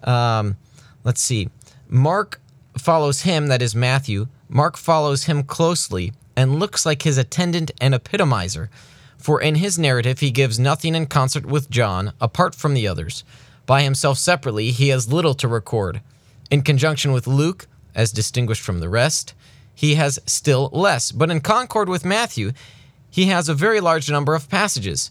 Um, 0.04 0.56
let's 1.02 1.20
see. 1.20 1.48
Mark 1.88 2.40
follows 2.76 3.22
him, 3.22 3.48
that 3.48 3.60
is 3.60 3.74
Matthew. 3.74 4.28
Mark 4.48 4.76
follows 4.76 5.24
him 5.24 5.42
closely 5.42 6.12
and 6.36 6.60
looks 6.60 6.86
like 6.86 7.02
his 7.02 7.18
attendant 7.18 7.72
and 7.80 7.94
epitomizer. 7.94 8.68
For 9.18 9.40
in 9.40 9.56
his 9.56 9.78
narrative, 9.78 10.20
he 10.20 10.30
gives 10.30 10.58
nothing 10.58 10.94
in 10.94 11.06
concert 11.06 11.44
with 11.44 11.70
John, 11.70 12.12
apart 12.20 12.54
from 12.54 12.74
the 12.74 12.86
others. 12.86 13.24
By 13.66 13.82
himself 13.82 14.16
separately, 14.16 14.70
he 14.70 14.88
has 14.88 15.12
little 15.12 15.34
to 15.34 15.48
record. 15.48 16.00
In 16.50 16.62
conjunction 16.62 17.12
with 17.12 17.26
Luke, 17.26 17.66
as 17.94 18.12
distinguished 18.12 18.62
from 18.62 18.80
the 18.80 18.88
rest, 18.88 19.34
he 19.74 19.96
has 19.96 20.18
still 20.24 20.70
less. 20.72 21.12
But 21.12 21.30
in 21.30 21.40
concord 21.40 21.88
with 21.88 22.04
Matthew, 22.04 22.52
he 23.10 23.26
has 23.26 23.48
a 23.48 23.54
very 23.54 23.80
large 23.80 24.10
number 24.10 24.34
of 24.34 24.48
passages. 24.48 25.10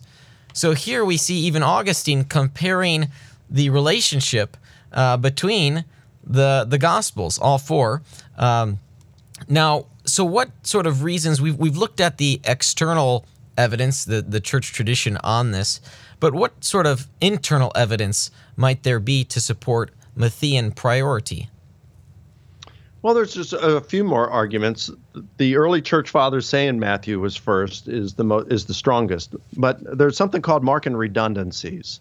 So 0.54 0.74
here 0.74 1.06
we 1.06 1.18
see 1.18 1.36
even 1.40 1.62
Augustine 1.62 2.24
comparing 2.24 3.10
the 3.50 3.70
relationship 3.70 4.58
uh, 4.92 5.18
between 5.18 5.86
the 6.24 6.66
the 6.68 6.78
Gospels, 6.78 7.38
all 7.38 7.58
four. 7.58 8.02
Um, 8.38 8.80
now, 9.48 9.86
so 10.06 10.26
what 10.26 10.50
sort 10.64 10.88
of 10.88 11.04
reasons 11.04 11.42
we've 11.42 11.56
we've 11.56 11.78
looked 11.78 12.02
at 12.02 12.18
the 12.18 12.42
external 12.44 13.26
evidence, 13.58 14.06
the 14.06 14.22
the 14.22 14.40
church 14.40 14.74
tradition 14.74 15.18
on 15.18 15.52
this, 15.52 15.82
but 16.20 16.34
what 16.34 16.64
sort 16.64 16.86
of 16.86 17.08
internal 17.20 17.72
evidence 17.76 18.32
might 18.56 18.84
there 18.84 19.00
be 19.00 19.24
to 19.26 19.42
support 19.42 19.92
Matthean 20.18 20.76
priority? 20.76 21.50
Well, 23.02 23.14
there's 23.14 23.34
just 23.34 23.54
a 23.54 23.80
few 23.80 24.04
more 24.04 24.30
arguments. 24.30 24.90
The 25.38 25.56
early 25.56 25.82
church 25.82 26.10
fathers 26.10 26.50
saying 26.50 26.80
Matthew 26.80 27.20
was 27.20 27.36
first 27.36 27.88
is 27.88 28.16
the 28.16 28.24
mo- 28.24 28.46
is 28.50 28.66
the 28.66 28.74
strongest, 28.74 29.36
but 29.56 29.80
there's 29.98 30.18
something 30.18 30.42
called 30.42 30.64
Markan 30.64 30.98
redundancies. 30.98 32.00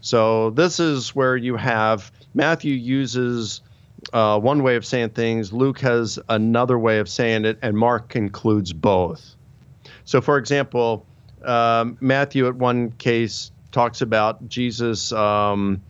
So 0.00 0.50
this 0.50 0.80
is 0.80 1.14
where 1.14 1.36
you 1.36 1.56
have 1.56 2.12
Matthew 2.34 2.74
uses 2.74 3.62
uh, 4.12 4.38
one 4.38 4.62
way 4.62 4.76
of 4.76 4.84
saying 4.84 5.10
things, 5.10 5.52
Luke 5.52 5.80
has 5.80 6.18
another 6.28 6.78
way 6.78 6.98
of 6.98 7.08
saying 7.08 7.44
it, 7.44 7.58
and 7.62 7.76
Mark 7.76 8.14
includes 8.14 8.72
both. 8.72 9.33
So, 10.04 10.20
for 10.20 10.38
example, 10.38 11.06
um, 11.44 11.96
Matthew 12.00 12.46
at 12.46 12.56
one 12.56 12.92
case 12.92 13.50
talks 13.72 14.00
about 14.00 14.48
Jesus. 14.48 15.12
Um, 15.12 15.82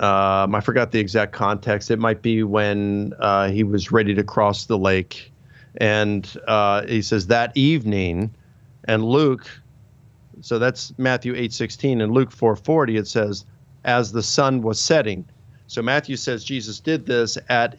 um, 0.00 0.54
I 0.54 0.60
forgot 0.60 0.92
the 0.92 0.98
exact 0.98 1.32
context. 1.32 1.90
It 1.90 1.98
might 1.98 2.22
be 2.22 2.42
when 2.42 3.14
uh, 3.18 3.48
he 3.48 3.64
was 3.64 3.92
ready 3.92 4.14
to 4.14 4.24
cross 4.24 4.66
the 4.66 4.78
lake, 4.78 5.32
and 5.76 6.30
uh, 6.46 6.86
he 6.86 7.02
says 7.02 7.26
that 7.28 7.56
evening, 7.56 8.34
and 8.86 9.04
Luke. 9.04 9.48
So 10.40 10.58
that's 10.58 10.92
Matthew 10.98 11.34
eight 11.36 11.52
sixteen, 11.52 12.00
and 12.00 12.12
Luke 12.12 12.32
four 12.32 12.56
forty. 12.56 12.96
It 12.96 13.06
says, 13.06 13.44
as 13.84 14.12
the 14.12 14.22
sun 14.22 14.62
was 14.62 14.80
setting. 14.80 15.24
So 15.66 15.80
Matthew 15.80 16.16
says 16.16 16.44
Jesus 16.44 16.80
did 16.80 17.06
this 17.06 17.38
at, 17.48 17.76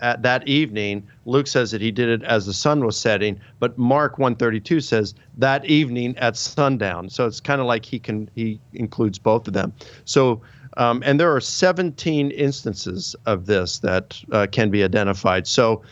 at 0.00 0.22
that 0.22 0.46
evening. 0.48 1.06
Luke 1.24 1.46
says 1.46 1.70
that 1.70 1.80
he 1.80 1.90
did 1.90 2.08
it 2.08 2.22
as 2.22 2.46
the 2.46 2.52
sun 2.52 2.84
was 2.84 2.96
setting, 2.96 3.40
but 3.58 3.76
Mark 3.78 4.18
132 4.18 4.80
says 4.80 5.14
that 5.38 5.64
evening 5.64 6.16
at 6.18 6.36
sundown. 6.36 7.08
So 7.08 7.26
it's 7.26 7.40
kind 7.40 7.60
of 7.60 7.66
like 7.66 7.84
he 7.84 7.98
can 7.98 8.28
he 8.34 8.60
includes 8.72 9.18
both 9.18 9.46
of 9.46 9.54
them. 9.54 9.72
So 10.04 10.42
um, 10.76 11.02
and 11.06 11.20
there 11.20 11.34
are 11.34 11.40
17 11.40 12.30
instances 12.32 13.14
of 13.26 13.46
this 13.46 13.78
that 13.80 14.20
uh, 14.32 14.46
can 14.50 14.70
be 14.70 14.82
identified. 14.82 15.46
So 15.46 15.82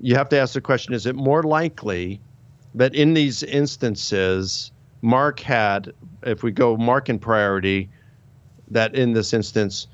you 0.00 0.14
have 0.14 0.28
to 0.30 0.38
ask 0.38 0.54
the 0.54 0.60
question: 0.60 0.94
Is 0.94 1.06
it 1.06 1.16
more 1.16 1.42
likely 1.42 2.20
that 2.74 2.94
in 2.94 3.14
these 3.14 3.42
instances 3.42 4.70
Mark 5.02 5.40
had, 5.40 5.92
if 6.22 6.42
we 6.42 6.50
go 6.50 6.76
Markan 6.76 7.20
priority, 7.20 7.88
that 8.68 8.94
in 8.94 9.12
this 9.12 9.32
instance 9.32 9.86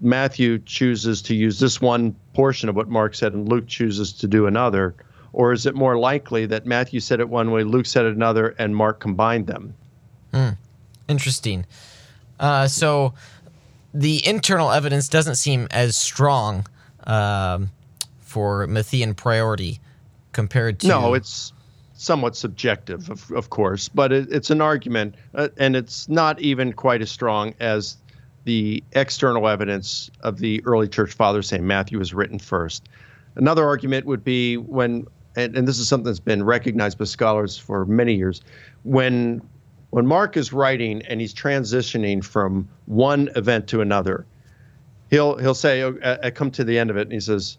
Matthew 0.00 0.58
chooses 0.58 1.22
to 1.22 1.34
use 1.34 1.58
this 1.58 1.80
one 1.80 2.14
portion 2.34 2.68
of 2.68 2.76
what 2.76 2.88
Mark 2.88 3.14
said 3.14 3.32
and 3.32 3.48
Luke 3.48 3.66
chooses 3.66 4.12
to 4.14 4.28
do 4.28 4.46
another? 4.46 4.94
Or 5.32 5.52
is 5.52 5.64
it 5.64 5.74
more 5.74 5.96
likely 5.96 6.46
that 6.46 6.66
Matthew 6.66 7.00
said 7.00 7.20
it 7.20 7.28
one 7.28 7.50
way, 7.50 7.64
Luke 7.64 7.86
said 7.86 8.04
it 8.04 8.14
another, 8.14 8.54
and 8.58 8.74
Mark 8.74 9.00
combined 9.00 9.46
them? 9.46 9.74
Hmm. 10.34 10.50
Interesting. 11.08 11.66
Uh, 12.38 12.66
so 12.66 13.14
the 13.94 14.26
internal 14.26 14.70
evidence 14.70 15.08
doesn't 15.08 15.36
seem 15.36 15.66
as 15.70 15.96
strong 15.96 16.66
um, 17.04 17.70
for 18.20 18.66
Matthean 18.66 19.16
priority 19.16 19.80
compared 20.32 20.80
to. 20.80 20.88
No, 20.88 21.14
it's 21.14 21.52
somewhat 21.94 22.34
subjective, 22.34 23.10
of, 23.10 23.30
of 23.32 23.50
course, 23.50 23.88
but 23.88 24.12
it, 24.12 24.32
it's 24.32 24.50
an 24.50 24.60
argument, 24.60 25.14
uh, 25.34 25.48
and 25.58 25.76
it's 25.76 26.08
not 26.08 26.40
even 26.40 26.72
quite 26.72 27.02
as 27.02 27.10
strong 27.10 27.54
as 27.60 27.96
the 28.44 28.82
external 28.92 29.48
evidence 29.48 30.10
of 30.20 30.38
the 30.38 30.62
early 30.64 30.88
church 30.88 31.12
fathers 31.12 31.48
saying 31.48 31.66
Matthew 31.66 31.98
was 31.98 32.14
written 32.14 32.38
first. 32.38 32.88
Another 33.36 33.64
argument 33.64 34.06
would 34.06 34.24
be 34.24 34.56
when, 34.56 35.06
and, 35.36 35.56
and 35.56 35.68
this 35.68 35.78
is 35.78 35.88
something 35.88 36.06
that's 36.06 36.20
been 36.20 36.42
recognized 36.42 36.98
by 36.98 37.04
scholars 37.04 37.56
for 37.56 37.84
many 37.84 38.14
years, 38.14 38.42
when 38.82 39.42
when 39.90 40.06
Mark 40.06 40.36
is 40.36 40.52
writing 40.52 41.02
and 41.02 41.20
he's 41.20 41.34
transitioning 41.34 42.24
from 42.24 42.68
one 42.86 43.28
event 43.34 43.66
to 43.68 43.80
another, 43.80 44.24
he'll 45.10 45.36
he'll 45.38 45.54
say, 45.54 45.82
oh, 45.82 45.98
I 46.22 46.30
come 46.30 46.50
to 46.52 46.64
the 46.64 46.78
end 46.78 46.90
of 46.90 46.96
it, 46.96 47.02
and 47.02 47.12
he 47.12 47.20
says, 47.20 47.58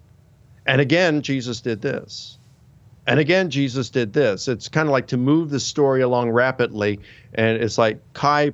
and 0.66 0.82
again 0.82 1.22
Jesus 1.22 1.62
did 1.62 1.82
this, 1.82 2.38
and 3.08 3.20
again 3.20 3.50
Jesus 3.50 3.90
did 3.90 4.14
this. 4.14 4.48
It's 4.48 4.68
kind 4.68 4.88
of 4.88 4.92
like 4.92 5.08
to 5.08 5.18
move 5.18 5.50
the 5.50 5.60
story 5.60 6.02
along 6.02 6.32
rapidly, 6.32 7.00
and 7.34 7.62
it's 7.62 7.78
like 7.78 8.00
Kai 8.14 8.52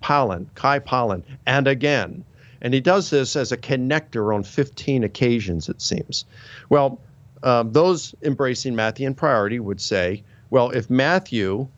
palin, 0.00 0.50
Kai 0.54 0.78
palin, 0.78 1.22
and 1.46 1.66
again. 1.66 2.24
And 2.60 2.72
he 2.74 2.80
does 2.80 3.10
this 3.10 3.36
as 3.36 3.52
a 3.52 3.56
connector 3.56 4.34
on 4.34 4.42
15 4.42 5.04
occasions, 5.04 5.68
it 5.68 5.80
seems. 5.80 6.24
Well, 6.68 7.00
um, 7.42 7.72
those 7.72 8.14
embracing 8.22 8.74
Matthew 8.74 9.12
priority 9.14 9.60
would 9.60 9.80
say, 9.80 10.22
well, 10.50 10.70
if 10.70 10.88
Matthew 10.88 11.68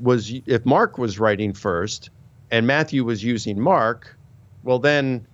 was, 0.00 0.32
if 0.46 0.64
Mark 0.64 0.98
was 0.98 1.18
writing 1.18 1.52
first 1.52 2.10
and 2.50 2.66
Matthew 2.66 3.04
was 3.04 3.24
using 3.24 3.58
Mark, 3.58 4.16
well, 4.62 4.78
then 4.78 5.26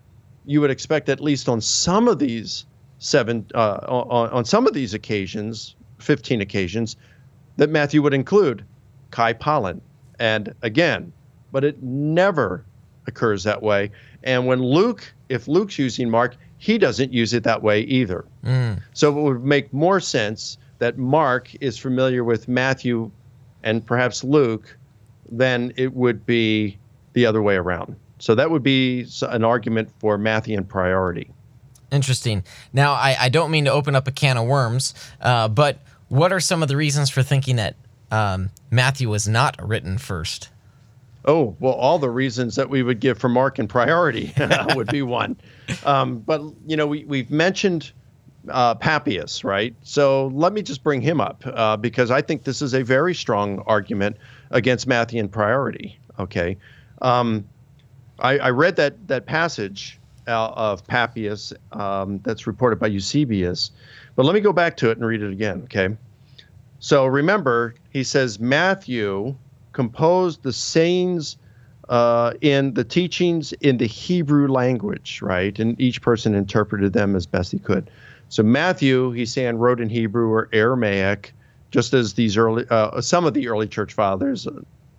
you 0.46 0.60
would 0.60 0.70
expect 0.70 1.08
at 1.08 1.20
least 1.20 1.48
on 1.48 1.60
some 1.60 2.08
of 2.08 2.18
these 2.18 2.66
seven, 2.98 3.46
uh, 3.54 3.80
on, 3.88 4.30
on 4.30 4.44
some 4.44 4.66
of 4.66 4.74
these 4.74 4.94
occasions, 4.94 5.74
15 6.04 6.40
occasions, 6.40 6.96
that 7.56 7.70
Matthew 7.70 8.02
would 8.02 8.14
include 8.14 8.64
Kai 9.10 9.32
palin. 9.32 9.80
And 10.18 10.54
again, 10.62 11.12
but 11.52 11.64
it 11.64 11.82
never 11.82 12.64
occurs 13.06 13.44
that 13.44 13.62
way. 13.62 13.90
And 14.22 14.46
when 14.46 14.62
Luke, 14.62 15.12
if 15.28 15.48
Luke's 15.48 15.78
using 15.78 16.10
Mark, 16.10 16.36
he 16.58 16.78
doesn't 16.78 17.12
use 17.12 17.32
it 17.32 17.42
that 17.44 17.62
way 17.62 17.80
either. 17.82 18.24
Mm. 18.44 18.80
So 18.92 19.10
it 19.10 19.22
would 19.22 19.44
make 19.44 19.72
more 19.72 20.00
sense 20.00 20.58
that 20.78 20.98
Mark 20.98 21.54
is 21.60 21.78
familiar 21.78 22.24
with 22.24 22.48
Matthew 22.48 23.10
and 23.62 23.84
perhaps 23.84 24.24
Luke 24.24 24.76
than 25.30 25.72
it 25.76 25.94
would 25.94 26.26
be 26.26 26.78
the 27.12 27.26
other 27.26 27.42
way 27.42 27.56
around. 27.56 27.96
So 28.18 28.34
that 28.34 28.50
would 28.50 28.62
be 28.62 29.06
an 29.22 29.44
argument 29.44 29.90
for 29.98 30.18
Matthean 30.18 30.66
priority. 30.66 31.30
Interesting. 31.90 32.44
Now, 32.72 32.92
I, 32.92 33.16
I 33.20 33.28
don't 33.28 33.50
mean 33.50 33.66
to 33.66 33.72
open 33.72 33.94
up 33.94 34.08
a 34.08 34.12
can 34.12 34.36
of 34.36 34.46
worms, 34.46 34.94
uh, 35.20 35.48
but 35.48 35.78
what 36.08 36.32
are 36.32 36.40
some 36.40 36.62
of 36.62 36.68
the 36.68 36.76
reasons 36.76 37.10
for 37.10 37.22
thinking 37.22 37.56
that 37.56 37.76
um, 38.10 38.50
Matthew 38.70 39.08
was 39.08 39.28
not 39.28 39.56
written 39.66 39.98
first? 39.98 40.50
Oh, 41.26 41.56
well, 41.58 41.72
all 41.72 41.98
the 41.98 42.10
reasons 42.10 42.56
that 42.56 42.68
we 42.68 42.82
would 42.82 43.00
give 43.00 43.18
for 43.18 43.28
Markan 43.30 43.68
priority 43.68 44.32
would 44.74 44.88
be 44.88 45.02
one. 45.02 45.36
Um, 45.84 46.18
but, 46.18 46.42
you 46.66 46.76
know, 46.76 46.86
we, 46.86 47.04
we've 47.04 47.30
mentioned 47.30 47.92
uh, 48.48 48.74
Papias, 48.74 49.42
right? 49.42 49.74
So 49.82 50.28
let 50.28 50.52
me 50.52 50.62
just 50.62 50.82
bring 50.82 51.00
him 51.00 51.20
up 51.20 51.42
uh, 51.46 51.76
because 51.76 52.10
I 52.10 52.20
think 52.20 52.44
this 52.44 52.60
is 52.60 52.74
a 52.74 52.82
very 52.82 53.14
strong 53.14 53.60
argument 53.66 54.16
against 54.50 54.86
Matthean 54.86 55.30
priority. 55.30 55.98
Okay. 56.18 56.56
Um, 57.00 57.48
I, 58.18 58.38
I, 58.38 58.50
read 58.50 58.76
that, 58.76 59.08
that 59.08 59.26
passage 59.26 59.98
uh, 60.28 60.48
of 60.50 60.86
Papias 60.86 61.52
um, 61.72 62.20
that's 62.22 62.46
reported 62.46 62.78
by 62.78 62.86
Eusebius. 62.86 63.72
But 64.16 64.26
let 64.26 64.34
me 64.34 64.40
go 64.40 64.52
back 64.52 64.76
to 64.78 64.90
it 64.90 64.98
and 64.98 65.06
read 65.06 65.22
it 65.22 65.32
again, 65.32 65.62
okay? 65.64 65.96
So 66.78 67.06
remember, 67.06 67.74
he 67.90 68.04
says 68.04 68.38
Matthew 68.38 69.34
composed 69.72 70.42
the 70.42 70.52
sayings 70.52 71.36
uh, 71.88 72.32
in 72.40 72.74
the 72.74 72.84
teachings 72.84 73.52
in 73.54 73.76
the 73.76 73.86
Hebrew 73.86 74.48
language, 74.48 75.20
right? 75.22 75.58
And 75.58 75.78
each 75.80 76.00
person 76.00 76.34
interpreted 76.34 76.92
them 76.92 77.16
as 77.16 77.26
best 77.26 77.52
he 77.52 77.58
could. 77.58 77.90
So 78.28 78.42
Matthew, 78.42 79.10
he's 79.10 79.32
saying, 79.32 79.58
wrote 79.58 79.80
in 79.80 79.88
Hebrew 79.88 80.28
or 80.28 80.48
Aramaic, 80.52 81.32
just 81.70 81.92
as 81.92 82.14
these 82.14 82.36
early, 82.36 82.64
uh, 82.70 83.00
some 83.00 83.24
of 83.24 83.34
the 83.34 83.48
early 83.48 83.68
church 83.68 83.92
fathers, 83.92 84.46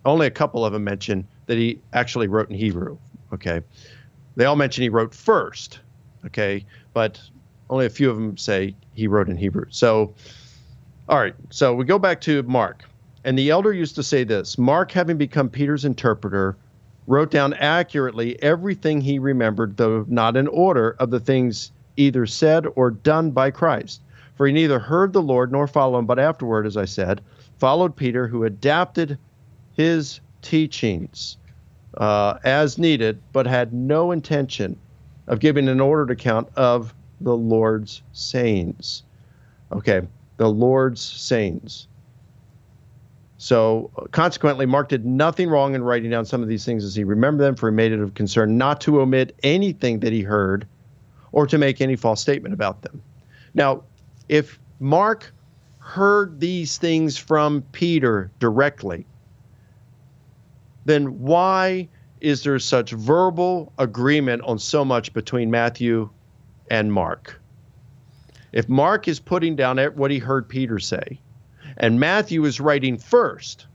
only 0.04 0.26
a 0.26 0.30
couple 0.30 0.64
of 0.64 0.72
them 0.72 0.84
mention 0.84 1.26
that 1.46 1.56
he 1.56 1.80
actually 1.92 2.28
wrote 2.28 2.50
in 2.50 2.56
Hebrew. 2.56 2.98
Okay, 3.32 3.60
they 4.36 4.44
all 4.44 4.56
mention 4.56 4.82
he 4.82 4.88
wrote 4.88 5.14
first. 5.14 5.80
Okay, 6.24 6.64
but 6.92 7.20
only 7.70 7.86
a 7.86 7.90
few 7.90 8.10
of 8.10 8.16
them 8.16 8.36
say 8.36 8.74
he 8.94 9.06
wrote 9.06 9.28
in 9.28 9.36
Hebrew. 9.36 9.66
So, 9.70 10.14
all 11.08 11.18
right, 11.18 11.34
so 11.50 11.74
we 11.74 11.84
go 11.84 11.98
back 11.98 12.20
to 12.22 12.42
Mark. 12.44 12.84
And 13.24 13.36
the 13.36 13.50
elder 13.50 13.72
used 13.72 13.96
to 13.96 14.02
say 14.02 14.22
this 14.24 14.56
Mark, 14.56 14.92
having 14.92 15.16
become 15.16 15.48
Peter's 15.48 15.84
interpreter, 15.84 16.56
wrote 17.06 17.30
down 17.30 17.54
accurately 17.54 18.40
everything 18.42 19.00
he 19.00 19.18
remembered, 19.18 19.76
though 19.76 20.04
not 20.08 20.36
in 20.36 20.46
order, 20.48 20.96
of 20.98 21.10
the 21.10 21.20
things 21.20 21.72
either 21.96 22.26
said 22.26 22.66
or 22.76 22.90
done 22.90 23.30
by 23.30 23.50
Christ. 23.50 24.00
For 24.34 24.46
he 24.46 24.52
neither 24.52 24.78
heard 24.78 25.12
the 25.12 25.22
Lord 25.22 25.50
nor 25.50 25.66
followed 25.66 26.00
him, 26.00 26.06
but 26.06 26.18
afterward, 26.18 26.66
as 26.66 26.76
I 26.76 26.84
said, 26.84 27.22
followed 27.58 27.96
Peter, 27.96 28.28
who 28.28 28.44
adapted 28.44 29.18
his 29.76 30.20
teachings 30.42 31.38
uh, 31.96 32.38
as 32.44 32.78
needed, 32.78 33.20
but 33.32 33.46
had 33.46 33.72
no 33.72 34.12
intention 34.12 34.78
of 35.26 35.40
giving 35.40 35.68
an 35.68 35.80
ordered 35.80 36.10
account 36.10 36.48
of 36.54 36.94
the 37.20 37.36
Lord's 37.36 38.02
sayings. 38.12 39.02
Okay, 39.72 40.02
the 40.36 40.48
Lord's 40.48 41.00
sayings. 41.00 41.88
So 43.38 43.90
consequently, 44.12 44.64
Mark 44.66 44.88
did 44.88 45.04
nothing 45.04 45.48
wrong 45.48 45.74
in 45.74 45.82
writing 45.82 46.10
down 46.10 46.24
some 46.24 46.42
of 46.42 46.48
these 46.48 46.64
things 46.64 46.84
as 46.84 46.94
he 46.94 47.04
remembered 47.04 47.44
them, 47.44 47.56
for 47.56 47.70
he 47.70 47.74
made 47.74 47.92
it 47.92 48.00
of 48.00 48.14
concern 48.14 48.56
not 48.56 48.80
to 48.82 49.00
omit 49.00 49.36
anything 49.42 50.00
that 50.00 50.12
he 50.12 50.22
heard 50.22 50.66
or 51.32 51.46
to 51.46 51.58
make 51.58 51.80
any 51.80 51.96
false 51.96 52.20
statement 52.20 52.54
about 52.54 52.82
them. 52.82 53.02
Now, 53.52 53.82
if 54.28 54.58
Mark 54.80 55.32
heard 55.78 56.40
these 56.40 56.78
things 56.78 57.16
from 57.18 57.62
Peter 57.72 58.30
directly, 58.38 59.06
then 60.86 61.20
why 61.20 61.88
is 62.20 62.42
there 62.42 62.58
such 62.58 62.92
verbal 62.92 63.72
agreement 63.78 64.42
on 64.42 64.58
so 64.58 64.84
much 64.84 65.12
between 65.12 65.50
Matthew 65.50 66.08
and 66.70 66.92
Mark? 66.92 67.40
If 68.52 68.68
Mark 68.68 69.08
is 69.08 69.20
putting 69.20 69.56
down 69.56 69.78
what 69.78 70.10
he 70.10 70.18
heard 70.18 70.48
Peter 70.48 70.78
say, 70.78 71.20
and 71.76 72.00
Matthew 72.00 72.44
is 72.44 72.60
writing 72.60 72.96
first, 72.96 73.66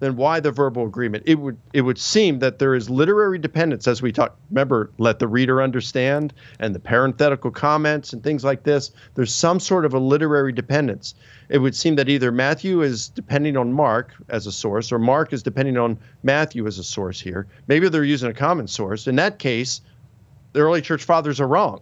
then 0.00 0.16
why 0.16 0.40
the 0.40 0.50
verbal 0.50 0.86
agreement? 0.86 1.24
It 1.26 1.36
would 1.36 1.58
it 1.72 1.82
would 1.82 1.98
seem 1.98 2.38
that 2.38 2.58
there 2.58 2.74
is 2.74 2.88
literary 2.88 3.38
dependence 3.38 3.88
as 3.88 4.00
we 4.00 4.12
talk. 4.12 4.36
Remember, 4.50 4.90
let 4.98 5.18
the 5.18 5.26
reader 5.26 5.60
understand 5.60 6.32
and 6.60 6.74
the 6.74 6.80
parenthetical 6.80 7.50
comments 7.50 8.12
and 8.12 8.22
things 8.22 8.44
like 8.44 8.62
this. 8.62 8.92
There's 9.14 9.34
some 9.34 9.58
sort 9.60 9.84
of 9.84 9.94
a 9.94 9.98
literary 9.98 10.52
dependence. 10.52 11.14
It 11.48 11.58
would 11.58 11.74
seem 11.74 11.96
that 11.96 12.08
either 12.08 12.30
Matthew 12.30 12.82
is 12.82 13.08
depending 13.08 13.56
on 13.56 13.72
Mark 13.72 14.14
as 14.28 14.46
a 14.46 14.52
source, 14.52 14.92
or 14.92 14.98
Mark 14.98 15.32
is 15.32 15.42
depending 15.42 15.76
on 15.76 15.98
Matthew 16.22 16.66
as 16.66 16.78
a 16.78 16.84
source 16.84 17.20
here. 17.20 17.46
Maybe 17.66 17.88
they're 17.88 18.04
using 18.04 18.30
a 18.30 18.34
common 18.34 18.68
source. 18.68 19.06
In 19.06 19.16
that 19.16 19.38
case, 19.38 19.80
the 20.52 20.60
early 20.60 20.82
church 20.82 21.04
fathers 21.04 21.40
are 21.40 21.48
wrong. 21.48 21.80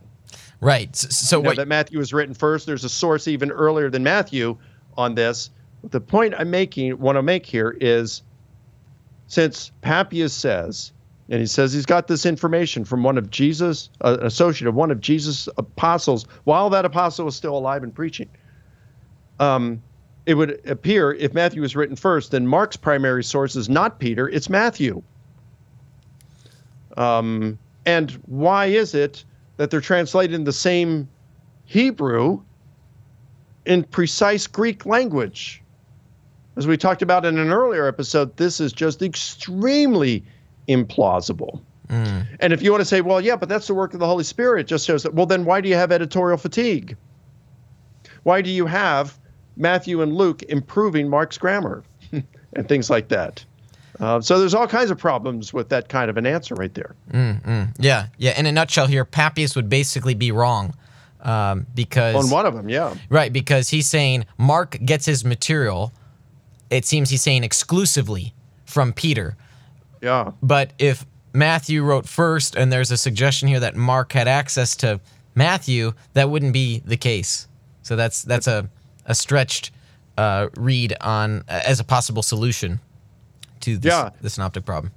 Right. 0.61 0.94
So, 0.96 1.08
so 1.08 1.37
you 1.37 1.42
know, 1.42 1.50
what 1.50 1.56
that 1.56 1.68
Matthew 1.68 1.99
was 1.99 2.12
written 2.12 2.35
first. 2.35 2.66
There's 2.66 2.85
a 2.85 2.88
source 2.88 3.28
even 3.28 3.50
earlier 3.50 3.90
than 3.90 4.02
Matthew 4.02 4.56
on 4.97 5.14
this 5.14 5.50
But 5.82 5.93
the 5.93 6.00
point 6.00 6.34
I'm 6.36 6.50
making, 6.50 6.99
want 6.99 7.17
to 7.17 7.23
make 7.23 7.47
here 7.47 7.76
is 7.80 8.23
since 9.26 9.71
Papias 9.82 10.32
says, 10.32 10.93
and 11.28 11.40
he 11.40 11.47
says 11.47 11.73
he's 11.73 11.86
got 11.86 12.06
this 12.06 12.25
information 12.25 12.84
from 12.84 13.02
one 13.02 13.19
of 13.19 13.30
Jesus, 13.30 13.90
uh, 14.00 14.17
an 14.21 14.26
associate 14.26 14.69
of 14.69 14.75
one 14.75 14.90
of 14.90 15.00
Jesus' 15.00 15.49
apostles, 15.58 16.25
while 16.45 16.71
that 16.71 16.84
apostle 16.84 17.25
was 17.25 17.36
still 17.36 17.56
alive 17.56 17.82
and 17.82 17.95
preaching. 17.95 18.28
Um, 19.40 19.82
it 20.25 20.34
would 20.34 20.60
appear 20.69 21.12
if 21.12 21.34
Matthew 21.34 21.60
was 21.62 21.76
written 21.76 21.97
first, 21.97 22.30
then 22.30 22.47
Mark's 22.47 22.76
primary 22.76 23.23
source 23.23 23.56
is 23.56 23.69
not 23.69 23.99
Peter, 23.99 24.28
it's 24.28 24.49
Matthew. 24.49 25.02
Um, 26.97 27.58
and 27.86 28.10
why 28.26 28.66
is 28.66 28.94
it 28.94 29.25
that 29.56 29.70
they're 29.70 29.80
translated 29.80 30.34
in 30.34 30.44
the 30.44 30.52
same 30.52 31.08
Hebrew 31.64 32.42
in 33.64 33.84
precise 33.84 34.46
Greek 34.46 34.84
language? 34.84 35.62
as 36.56 36.66
we 36.66 36.76
talked 36.76 37.02
about 37.02 37.25
in 37.25 37.38
an 37.38 37.52
earlier 37.52 37.86
episode, 37.86 38.36
this 38.36 38.60
is 38.60 38.72
just 38.72 39.02
extremely 39.02 40.25
implausible. 40.68 41.60
Mm. 41.88 42.26
And 42.40 42.52
if 42.52 42.62
you 42.62 42.70
want 42.70 42.80
to 42.80 42.86
say, 42.86 43.02
well, 43.02 43.20
yeah, 43.20 43.36
but 43.36 43.49
that's 43.49 43.66
the 43.66 43.75
work 43.75 43.94
of 43.94 44.00
the 44.00 44.06
Holy 44.06 44.25
Spirit, 44.25 44.62
it 44.62 44.66
just 44.66 44.86
shows 44.86 45.02
that, 45.02 45.14
well, 45.14 45.26
then 45.26 45.44
why 45.44 45.60
do 45.60 45.68
you 45.68 45.75
have 45.75 45.92
editorial 45.92 46.38
fatigue? 46.38 46.96
Why 48.22 48.42
do 48.42 48.50
you 48.50 48.66
have 48.66 49.18
Matthew 49.56 50.02
and 50.02 50.14
Luke 50.14 50.42
improving 50.44 51.08
Mark's 51.08 51.38
grammar 51.38 51.84
and 52.54 52.68
things 52.68 52.90
like 52.90 53.08
that? 53.08 53.44
Uh, 53.99 54.21
so 54.21 54.39
there's 54.39 54.54
all 54.54 54.67
kinds 54.67 54.91
of 54.91 54.99
problems 54.99 55.52
with 55.52 55.69
that 55.71 55.89
kind 55.89 56.11
of 56.11 56.17
an 56.17 56.26
answer 56.26 56.54
right 56.54 56.75
there. 56.75 56.95
Mm, 57.13 57.75
Yeah, 57.78 58.09
yeah. 58.19 58.39
In 58.39 58.47
a 58.47 58.52
nutshell, 58.52 58.87
here, 58.87 59.04
Papias 59.04 59.56
would 59.56 59.69
basically 59.69 60.15
be 60.15 60.32
wrong 60.32 60.75
um, 61.23 61.67
because 61.75 62.15
on 62.15 62.30
one 62.30 62.47
of 62.47 62.54
them, 62.54 62.69
yeah, 62.69 62.95
right, 63.09 63.32
because 63.32 63.69
he's 63.71 63.89
saying 63.89 64.26
Mark 64.39 64.78
gets 64.85 65.06
his 65.06 65.25
material 65.25 65.93
it 66.71 66.85
seems 66.85 67.11
he's 67.11 67.23
saying 67.23 67.45
exclusively 67.45 68.35
from 68.65 68.93
Peter. 68.93 69.37
Yeah. 70.02 70.32
But 70.43 70.73
if 70.78 71.06
Matthew 71.32 71.82
wrote 71.82 72.09
first 72.09 72.56
and 72.56 72.73
there's 72.73 72.91
a 72.91 72.97
suggestion 72.97 73.49
here 73.49 73.61
that 73.61 73.76
Mark 73.76 74.13
had 74.13 74.28
access 74.28 74.76
to 74.76 75.00
Matthew, 75.35 75.93
that 76.15 76.30
wouldn't 76.30 76.52
be 76.52 76.80
the 76.85 76.97
case. 76.97 77.49
So 77.82 77.97
that's 77.97 78.23
that's 78.23 78.47
a, 78.47 78.69
a 79.04 79.15
stretched 79.15 79.71
uh, 80.19 80.49
read 80.56 80.95
on 81.00 81.45
uh, 81.49 81.61
as 81.65 81.78
a 81.78 81.85
possible 81.85 82.23
solution 82.23 82.80
to 83.66 83.78
this, 83.78 83.92
yeah. 83.92 84.10
the 84.20 84.30
synoptic 84.30 84.64
problem 84.64 84.92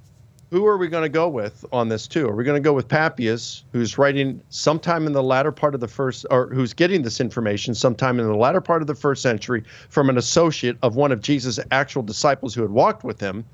who 0.50 0.66
are 0.66 0.76
we 0.76 0.88
going 0.88 1.04
to 1.04 1.08
go 1.08 1.28
with 1.28 1.64
on 1.72 1.88
this 1.88 2.08
too? 2.08 2.28
Are 2.28 2.34
we 2.34 2.42
going 2.42 2.60
to 2.60 2.64
go 2.64 2.72
with 2.72 2.88
Papias, 2.88 3.62
who's 3.72 3.96
writing 3.96 4.42
sometime 4.48 5.06
in 5.06 5.12
the 5.12 5.22
latter 5.22 5.52
part 5.52 5.74
of 5.74 5.80
the 5.80 5.88
first, 5.88 6.26
or 6.30 6.48
who's 6.48 6.74
getting 6.74 7.02
this 7.02 7.20
information 7.20 7.74
sometime 7.74 8.18
in 8.18 8.26
the 8.26 8.36
latter 8.36 8.60
part 8.60 8.82
of 8.82 8.88
the 8.88 8.94
first 8.94 9.22
century 9.22 9.62
from 9.88 10.10
an 10.10 10.18
associate 10.18 10.76
of 10.82 10.96
one 10.96 11.12
of 11.12 11.20
Jesus' 11.22 11.60
actual 11.70 12.02
disciples 12.02 12.52
who 12.52 12.62
had 12.62 12.72
walked 12.72 13.04
with 13.04 13.20
him? 13.20 13.44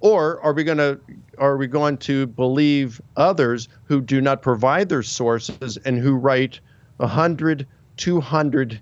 Or 0.00 0.40
are 0.42 0.52
we 0.52 0.62
going 0.62 0.78
to 0.78 1.00
are 1.38 1.56
we 1.56 1.66
going 1.66 1.98
to 1.98 2.26
believe 2.28 3.00
others 3.16 3.68
who 3.84 4.00
do 4.00 4.20
not 4.20 4.42
provide 4.42 4.88
their 4.88 5.02
sources 5.02 5.76
and 5.78 5.98
who 5.98 6.14
write 6.14 6.60
100, 6.98 7.66
200 7.96 8.80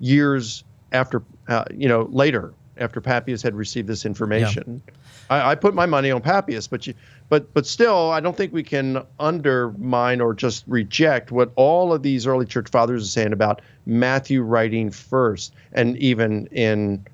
years 0.00 0.64
after, 0.92 1.22
uh, 1.48 1.64
you 1.74 1.88
know, 1.88 2.08
later 2.10 2.52
after 2.78 3.00
Papias 3.00 3.42
had 3.42 3.54
received 3.54 3.88
this 3.88 4.04
information? 4.04 4.82
Yeah. 4.86 4.94
I, 5.28 5.50
I, 5.52 5.54
put 5.54 5.74
my 5.74 5.86
money 5.86 6.10
on 6.10 6.20
Papias, 6.20 6.66
but 6.66 6.86
you, 6.86 6.94
but 7.28 7.52
but 7.54 7.66
still, 7.66 8.10
I 8.10 8.20
don't 8.20 8.36
think 8.36 8.52
we 8.52 8.62
can 8.62 9.04
undermine 9.18 10.20
or 10.20 10.34
just 10.34 10.64
reject 10.66 11.32
what 11.32 11.50
all 11.56 11.92
of 11.92 12.02
these 12.02 12.26
early 12.26 12.46
church 12.46 12.68
fathers 12.68 13.02
are 13.02 13.10
saying 13.10 13.32
about 13.32 13.62
Matthew 13.86 14.42
writing 14.42 14.90
first, 14.90 15.52
and 15.72 15.96
even 15.98 16.46
in 16.46 17.04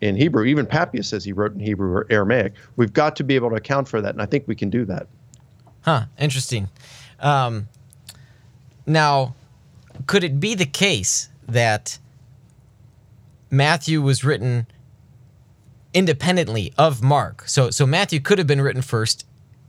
in 0.00 0.16
Hebrew, 0.16 0.44
even 0.44 0.66
Papias 0.66 1.08
says 1.08 1.24
he 1.24 1.32
wrote 1.32 1.52
in 1.52 1.60
Hebrew 1.60 1.92
or 1.92 2.06
Aramaic. 2.10 2.54
We've 2.76 2.92
got 2.92 3.16
to 3.16 3.24
be 3.24 3.34
able 3.34 3.50
to 3.50 3.56
account 3.56 3.86
for 3.86 4.00
that, 4.00 4.14
and 4.14 4.22
I 4.22 4.26
think 4.26 4.48
we 4.48 4.54
can 4.54 4.70
do 4.70 4.84
that. 4.86 5.06
Huh? 5.82 6.04
Interesting. 6.18 6.68
Um, 7.20 7.68
now, 8.86 9.34
could 10.06 10.24
it 10.24 10.40
be 10.40 10.54
the 10.54 10.66
case 10.66 11.28
that 11.46 11.98
Matthew 13.50 14.00
was 14.00 14.24
written? 14.24 14.66
Independently 15.94 16.72
of 16.78 17.02
Mark. 17.02 17.48
So 17.48 17.70
so 17.70 17.86
Matthew 17.86 18.20
could 18.20 18.38
have 18.38 18.46
been 18.46 18.60
written 18.60 18.82
first, 18.82 19.26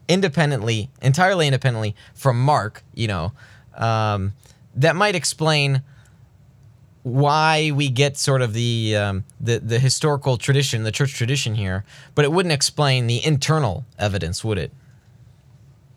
independently, 0.07 0.89
entirely 1.01 1.47
independently 1.47 1.95
from 2.13 2.39
Mark. 2.41 2.84
You 2.93 3.07
know, 3.07 3.31
um, 3.75 4.34
that 4.75 4.95
might 4.95 5.15
explain 5.15 5.84
why 7.03 7.71
we 7.71 7.89
get 7.89 8.17
sort 8.17 8.41
of 8.41 8.53
the 8.53 8.95
um, 8.95 9.23
the 9.39 9.60
the 9.60 9.79
historical 9.79 10.38
tradition, 10.38 10.84
the 10.84 10.91
church 10.91 11.13
tradition 11.13 11.55
here, 11.55 11.84
but 12.15 12.25
it 12.25 12.31
wouldn't 12.31 12.53
explain 12.53 13.07
the 13.07 13.25
internal 13.25 13.86
evidence, 13.97 14.43
would 14.43 14.57
it? 14.57 14.71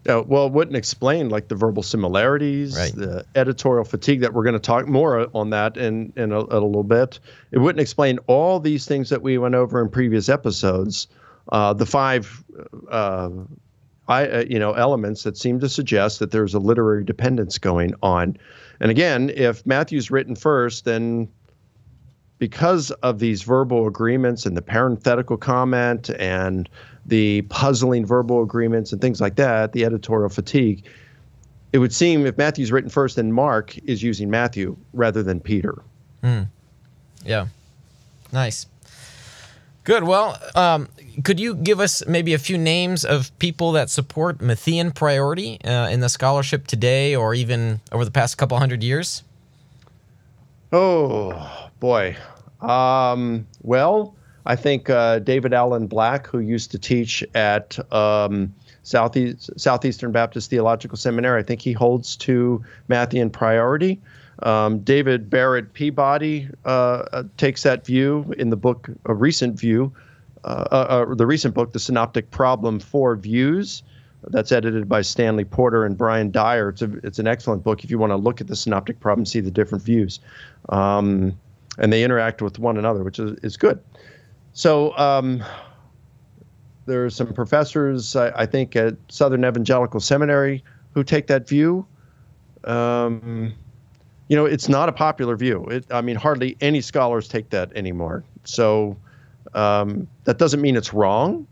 Uh, 0.08 0.22
well, 0.26 0.46
it 0.46 0.52
wouldn't 0.52 0.76
explain 0.76 1.30
like 1.30 1.48
the 1.48 1.54
verbal 1.54 1.82
similarities, 1.82 2.76
right. 2.76 2.94
the 2.94 3.24
editorial 3.34 3.84
fatigue 3.84 4.20
that 4.20 4.34
we're 4.34 4.42
going 4.42 4.52
to 4.54 4.58
talk 4.58 4.86
more 4.86 5.28
on 5.34 5.50
that 5.50 5.76
in 5.76 6.12
in 6.16 6.30
a, 6.30 6.38
a, 6.38 6.60
little 6.60 6.82
bit. 6.82 7.18
It 7.52 7.58
wouldn't 7.58 7.80
explain 7.80 8.18
all 8.26 8.60
these 8.60 8.84
things 8.84 9.08
that 9.08 9.22
we 9.22 9.38
went 9.38 9.54
over 9.54 9.80
in 9.80 9.88
previous 9.88 10.28
episodes. 10.28 11.06
Uh, 11.50 11.72
the 11.72 11.86
five 11.86 12.44
uh, 12.90 13.30
I, 14.06 14.26
uh, 14.26 14.44
you 14.48 14.58
know, 14.58 14.72
elements 14.72 15.22
that 15.22 15.36
seem 15.36 15.60
to 15.60 15.68
suggest 15.68 16.18
that 16.18 16.30
there's 16.30 16.54
a 16.54 16.58
literary 16.58 17.04
dependence 17.04 17.58
going 17.58 17.94
on. 18.02 18.36
And 18.80 18.90
again, 18.90 19.30
if 19.34 19.64
Matthew's 19.64 20.10
written 20.10 20.36
first, 20.36 20.84
then 20.84 21.28
because 22.38 22.90
of 22.90 23.18
these 23.18 23.42
verbal 23.42 23.86
agreements 23.86 24.44
and 24.44 24.56
the 24.56 24.62
parenthetical 24.62 25.36
comment 25.36 26.10
and 26.18 26.68
the 27.06 27.42
puzzling 27.42 28.06
verbal 28.06 28.42
agreements 28.42 28.92
and 28.92 29.00
things 29.00 29.20
like 29.20 29.36
that, 29.36 29.72
the 29.72 29.84
editorial 29.84 30.28
fatigue, 30.28 30.84
it 31.72 31.78
would 31.78 31.92
seem 31.92 32.24
if 32.24 32.38
Matthew's 32.38 32.70
written 32.70 32.90
first, 32.90 33.16
then 33.16 33.32
Mark 33.32 33.76
is 33.78 34.02
using 34.02 34.30
Matthew 34.30 34.76
rather 34.92 35.22
than 35.22 35.40
Peter. 35.40 35.82
Mm. 36.22 36.48
Yeah. 37.24 37.46
Nice. 38.32 38.66
Good. 39.84 40.04
Well, 40.04 40.38
um, 40.54 40.88
could 41.24 41.38
you 41.38 41.54
give 41.54 41.78
us 41.78 42.06
maybe 42.06 42.32
a 42.32 42.38
few 42.38 42.56
names 42.56 43.04
of 43.04 43.36
people 43.38 43.72
that 43.72 43.90
support 43.90 44.38
Matthean 44.38 44.94
priority 44.94 45.60
uh, 45.62 45.88
in 45.88 46.00
the 46.00 46.08
scholarship 46.08 46.66
today 46.66 47.14
or 47.14 47.34
even 47.34 47.80
over 47.92 48.04
the 48.04 48.10
past 48.10 48.38
couple 48.38 48.58
hundred 48.58 48.82
years? 48.82 49.22
Oh, 50.72 51.68
boy. 51.80 52.16
Um, 52.60 53.46
well, 53.62 54.16
I 54.46 54.56
think 54.56 54.90
uh, 54.90 55.20
David 55.20 55.54
Allen 55.54 55.86
Black, 55.86 56.26
who 56.26 56.38
used 56.38 56.70
to 56.72 56.78
teach 56.78 57.24
at 57.34 57.78
um, 57.92 58.54
Southeast, 58.82 59.50
Southeastern 59.56 60.12
Baptist 60.12 60.50
Theological 60.50 60.96
Seminary, 60.98 61.40
I 61.40 61.42
think 61.42 61.62
he 61.62 61.72
holds 61.72 62.16
to 62.16 62.62
Matthean 62.88 63.32
priority. 63.32 64.00
Um, 64.42 64.80
David 64.80 65.30
Barrett 65.30 65.72
Peabody 65.72 66.48
uh, 66.64 66.68
uh, 67.12 67.22
takes 67.36 67.62
that 67.62 67.86
view 67.86 68.34
in 68.36 68.50
the 68.50 68.56
book, 68.56 68.90
a 69.06 69.14
recent 69.14 69.58
view, 69.58 69.92
uh, 70.44 70.64
uh, 70.70 70.74
uh, 70.74 71.14
the 71.14 71.26
recent 71.26 71.54
book, 71.54 71.72
The 71.72 71.78
Synoptic 71.78 72.30
Problem 72.30 72.80
Four 72.80 73.16
Views. 73.16 73.82
That's 74.28 74.52
edited 74.52 74.88
by 74.88 75.02
Stanley 75.02 75.44
Porter 75.44 75.84
and 75.84 75.96
Bryan 75.96 76.30
Dyer. 76.30 76.70
It's, 76.70 76.82
a, 76.82 76.90
it's 77.02 77.18
an 77.18 77.26
excellent 77.26 77.62
book 77.62 77.84
if 77.84 77.90
you 77.90 77.98
want 77.98 78.10
to 78.10 78.16
look 78.16 78.40
at 78.40 78.46
the 78.46 78.56
synoptic 78.56 79.00
problem, 79.00 79.24
see 79.26 79.40
the 79.40 79.50
different 79.50 79.84
views. 79.84 80.20
Um, 80.70 81.38
and 81.78 81.92
they 81.92 82.04
interact 82.04 82.40
with 82.40 82.58
one 82.58 82.76
another, 82.76 83.04
which 83.04 83.18
is, 83.18 83.38
is 83.42 83.56
good. 83.56 83.80
So 84.54 84.96
um, 84.96 85.44
there 86.86 87.04
are 87.04 87.10
some 87.10 87.32
professors, 87.34 88.14
I, 88.16 88.30
I, 88.30 88.46
think, 88.46 88.76
at 88.76 88.96
Southern 89.08 89.44
Evangelical 89.44 90.00
Seminary 90.00 90.62
who 90.92 91.02
take 91.02 91.26
that 91.26 91.48
view. 91.48 91.86
Um, 92.62 93.52
you 94.28 94.36
know, 94.36 94.46
it's 94.46 94.68
not 94.68 94.88
a 94.88 94.92
popular 94.92 95.36
view. 95.36 95.64
It, 95.66 95.86
I 95.90 96.00
mean, 96.00 96.16
hardly 96.16 96.56
any 96.60 96.80
scholars 96.80 97.28
take 97.28 97.50
that 97.50 97.72
anymore. 97.74 98.24
So 98.44 98.96
um, 99.54 100.06
that 100.22 100.38
doesn't 100.38 100.60
mean 100.60 100.76
it's 100.76 100.94
wrong. 100.94 101.46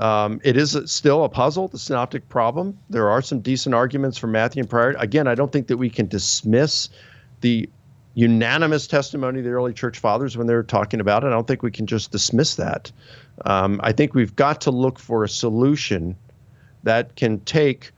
Um, 0.00 0.40
it 0.42 0.56
is 0.56 0.76
still 0.86 1.22
a 1.22 1.28
puzzle, 1.28 1.68
the 1.68 1.78
synoptic 1.78 2.28
problem. 2.28 2.76
There 2.90 3.08
are 3.08 3.22
some 3.22 3.38
decent 3.38 3.76
arguments 3.76 4.18
for 4.18 4.26
Matthean 4.26 4.68
priority. 4.68 4.98
Again, 5.00 5.28
I 5.28 5.36
don't 5.36 5.52
think 5.52 5.68
that 5.68 5.76
we 5.76 5.88
can 5.88 6.08
dismiss 6.08 6.88
the 7.42 7.68
unanimous 8.14 8.86
testimony 8.86 9.40
of 9.40 9.44
the 9.44 9.50
early 9.50 9.72
church 9.72 9.98
fathers 9.98 10.36
when 10.36 10.46
they're 10.46 10.62
talking 10.62 11.00
about 11.00 11.24
it. 11.24 11.28
I 11.28 11.30
don't 11.30 11.46
think 11.46 11.62
we 11.62 11.70
can 11.70 11.86
just 11.86 12.12
dismiss 12.12 12.54
that. 12.56 12.90
Um, 13.44 13.80
I 13.82 13.92
think 13.92 14.14
we've 14.14 14.34
got 14.36 14.60
to 14.62 14.70
look 14.70 14.98
for 14.98 15.24
a 15.24 15.28
solution 15.28 16.16
that 16.84 17.16
can 17.16 17.40
take 17.40 17.90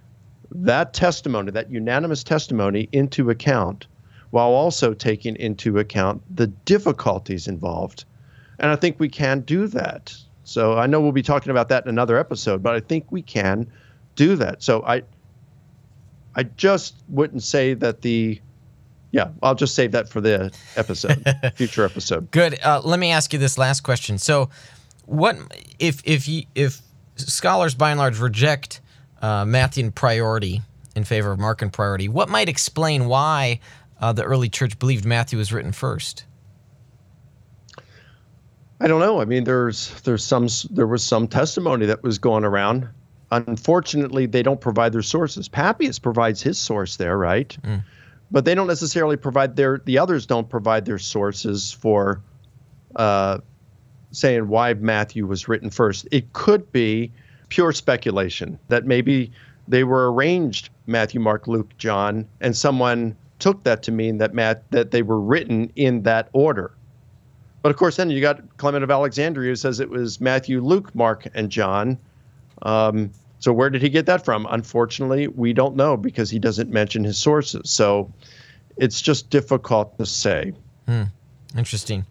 that 0.51 0.95
testimony, 0.95 1.51
that 1.51 1.71
unanimous 1.71 2.25
testimony, 2.25 2.89
into 2.93 3.31
account 3.31 3.87
while 4.31 4.51
also 4.51 4.95
taking 4.95 5.37
into 5.37 5.79
account 5.79 6.23
the 6.35 6.47
difficulties 6.47 7.47
involved. 7.47 8.05
And 8.59 8.71
I 8.71 8.77
think 8.77 8.99
we 8.99 9.09
can 9.09 9.41
do 9.41 9.67
that. 9.69 10.17
So 10.45 10.79
I 10.79 10.87
know 10.87 11.01
we'll 11.01 11.13
be 11.13 11.23
talking 11.23 11.51
about 11.51 11.69
that 11.69 11.85
in 11.85 11.89
another 11.89 12.17
episode, 12.17 12.63
but 12.63 12.75
I 12.75 12.81
think 12.81 13.07
we 13.11 13.23
can 13.23 13.67
do 14.15 14.37
that. 14.37 14.63
So 14.63 14.83
I 14.85 15.03
I 16.35 16.43
just 16.43 17.03
wouldn't 17.09 17.43
say 17.43 17.75
that 17.75 18.03
the 18.03 18.41
yeah, 19.17 19.29
I'll 19.43 19.55
just 19.55 19.75
save 19.75 19.93
that 19.93 20.11
for 20.11 20.21
the 20.21 20.53
episode, 20.77 21.25
future 21.55 21.87
episode. 21.87 22.31
Good. 22.31 22.61
Uh, 22.63 22.83
let 22.85 23.01
me 23.01 23.11
ask 23.11 23.33
you 23.33 23.39
this 23.39 23.57
last 23.57 23.81
question. 23.81 24.19
So, 24.19 24.51
what 25.07 25.39
if 25.79 26.03
if 26.05 26.29
you, 26.29 26.45
if 26.55 26.83
scholars 27.17 27.75
by 27.75 27.93
and 27.93 27.99
large 27.99 28.19
reject 28.19 28.83
uh, 29.23 29.45
Matthean 29.45 29.95
priority 29.95 30.61
in 30.95 31.05
favor 31.05 31.33
of 31.33 31.39
Mark 31.39 31.61
Markan 31.61 31.73
priority. 31.73 32.09
What 32.09 32.29
might 32.29 32.51
explain 32.51 33.07
why 33.07 33.61
uh, 34.01 34.13
the 34.13 34.23
early 34.23 34.51
church 34.51 34.79
believed 34.79 35.07
Matthew 35.07 35.39
was 35.39 35.51
written 35.51 35.73
first? 35.73 36.25
I 38.81 38.87
don't 38.87 39.01
know. 39.01 39.23
I 39.23 39.25
mean, 39.25 39.45
there's 39.45 39.99
there's 40.03 40.23
some 40.23 40.49
there 40.71 40.87
was 40.87 41.03
some 41.03 41.27
testimony 41.27 41.87
that 41.87 42.03
was 42.03 42.19
going 42.19 42.45
around. 42.45 42.87
Unfortunately, 43.31 44.27
they 44.27 44.43
don't 44.43 44.61
provide 44.61 44.93
their 44.93 45.03
sources. 45.03 45.49
Papias 45.49 45.99
provides 45.99 46.43
his 46.43 46.59
source 46.59 46.97
there, 46.97 47.17
right? 47.17 47.57
Mm. 47.63 47.83
But 48.31 48.45
they 48.45 48.55
don't 48.55 48.67
necessarily 48.67 49.17
provide 49.17 49.57
their 49.57 49.81
the 49.85 49.99
others 49.99 50.27
don't 50.27 50.49
provide 50.49 50.85
their 50.85 50.99
sources 50.99 51.73
for 51.73 52.21
uh, 52.97 53.39
saying 54.11 54.49
why 54.49 54.75
Matthew 54.75 55.27
was 55.27 55.49
written 55.49 55.71
first. 55.71 56.09
It 56.11 56.33
could 56.33 56.73
be 56.73 57.13
pure 57.49 57.73
speculation 57.73 58.59
that 58.69 58.85
maybe 58.85 59.31
they 59.69 59.85
were 59.85 60.13
arranged 60.13 60.71
Matthew, 60.87 61.21
Mark, 61.21 61.47
Luke, 61.47 61.77
John, 61.79 62.27
and 62.41 62.57
someone 62.57 63.17
took 63.39 63.63
that 63.65 63.83
to 63.85 63.93
mean 63.93 64.19
that 64.19 64.35
Matt 64.35 64.69
that 64.71 64.91
they 64.91 65.03
were 65.03 65.21
written 65.21 65.71
in 65.77 66.03
that 66.03 66.29
order. 66.33 66.73
But 67.63 67.71
of 67.71 67.77
course, 67.77 67.97
then 67.97 68.11
you 68.11 68.21
got 68.21 68.57
Clement 68.59 68.85
of 68.85 68.91
Alexandria 68.91 69.51
who 69.51 69.57
says 69.57 69.81
it 69.81 69.91
was 69.91 70.21
Matthew, 70.21 70.61
Luke, 70.61 70.95
Mark, 70.95 71.27
and 71.35 71.51
John. 71.51 71.99
Um, 72.63 73.11
so 73.39 73.53
where 73.53 73.71
did 73.71 73.83
he 73.83 73.89
get 73.89 74.07
that 74.07 74.25
from? 74.25 74.47
Unfortunately, 74.51 75.29
we 75.29 75.53
don't 75.53 75.77
know 75.77 75.97
because 75.97 76.31
he 76.31 76.39
doesn't 76.39 76.71
mention 76.71 77.05
his 77.05 77.19
sources. 77.19 77.71
So 77.71 78.13
it's 78.77 79.01
just 79.01 79.31
difficult 79.31 79.99
to 79.99 80.07
say. 80.07 80.53
Hmm. 80.87 81.05
Interesting. 81.57 82.07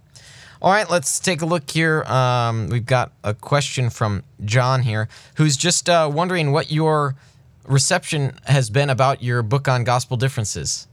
All 0.61 0.71
right, 0.71 0.89
let's 0.89 1.19
take 1.19 1.41
a 1.41 1.45
look 1.45 1.69
here. 1.69 2.03
Um, 2.03 2.69
we've 2.69 2.85
got 2.85 3.11
a 3.23 3.33
question 3.33 3.89
from 3.89 4.23
John 4.43 4.81
here, 4.81 5.09
who's 5.35 5.57
just 5.57 5.89
uh, 5.89 6.09
wondering 6.11 6.51
what 6.51 6.71
your 6.71 7.15
reception 7.67 8.37
has 8.45 8.69
been 8.69 8.89
about 8.89 9.21
your 9.21 9.43
book 9.43 9.67
on 9.67 9.83
gospel 9.83 10.17
differences. 10.17 10.87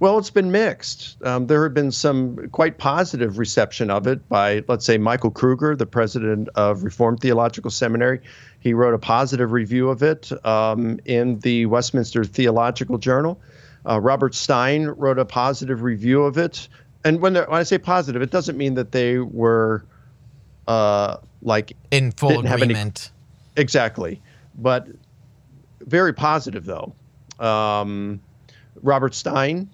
Well, 0.00 0.16
it's 0.16 0.30
been 0.30 0.50
mixed. 0.50 1.22
Um, 1.24 1.46
there 1.46 1.62
have 1.62 1.74
been 1.74 1.92
some 1.92 2.48
quite 2.52 2.78
positive 2.78 3.38
reception 3.38 3.90
of 3.90 4.06
it 4.06 4.26
by, 4.30 4.64
let's 4.66 4.86
say, 4.86 4.96
Michael 4.96 5.30
Kruger, 5.30 5.76
the 5.76 5.84
president 5.84 6.48
of 6.54 6.84
Reformed 6.84 7.20
Theological 7.20 7.70
Seminary. 7.70 8.20
He 8.60 8.74
wrote 8.74 8.94
a 8.94 8.98
positive 8.98 9.52
review 9.52 9.88
of 9.88 10.02
it 10.02 10.30
um, 10.46 11.00
in 11.04 11.38
the 11.40 11.66
Westminster 11.66 12.24
Theological 12.24 12.98
Journal. 12.98 13.40
Uh, 13.88 13.98
Robert 14.00 14.34
Stein 14.34 14.86
wrote 14.88 15.18
a 15.18 15.24
positive 15.24 15.82
review 15.82 16.22
of 16.22 16.36
it 16.36 16.68
and 17.04 17.20
when, 17.20 17.34
when 17.34 17.46
I 17.50 17.62
say 17.62 17.78
positive, 17.78 18.22
it 18.22 18.30
doesn't 18.30 18.56
mean 18.56 18.74
that 18.74 18.92
they 18.92 19.18
were 19.18 19.84
uh, 20.68 21.16
like 21.42 21.76
in 21.90 22.12
full 22.12 22.40
agreement. 22.40 23.10
Any, 23.56 23.62
exactly, 23.62 24.20
but 24.56 24.86
very 25.80 26.12
positive 26.12 26.64
though. 26.66 26.94
Um, 27.38 28.20
Robert 28.82 29.14
Stein, 29.14 29.70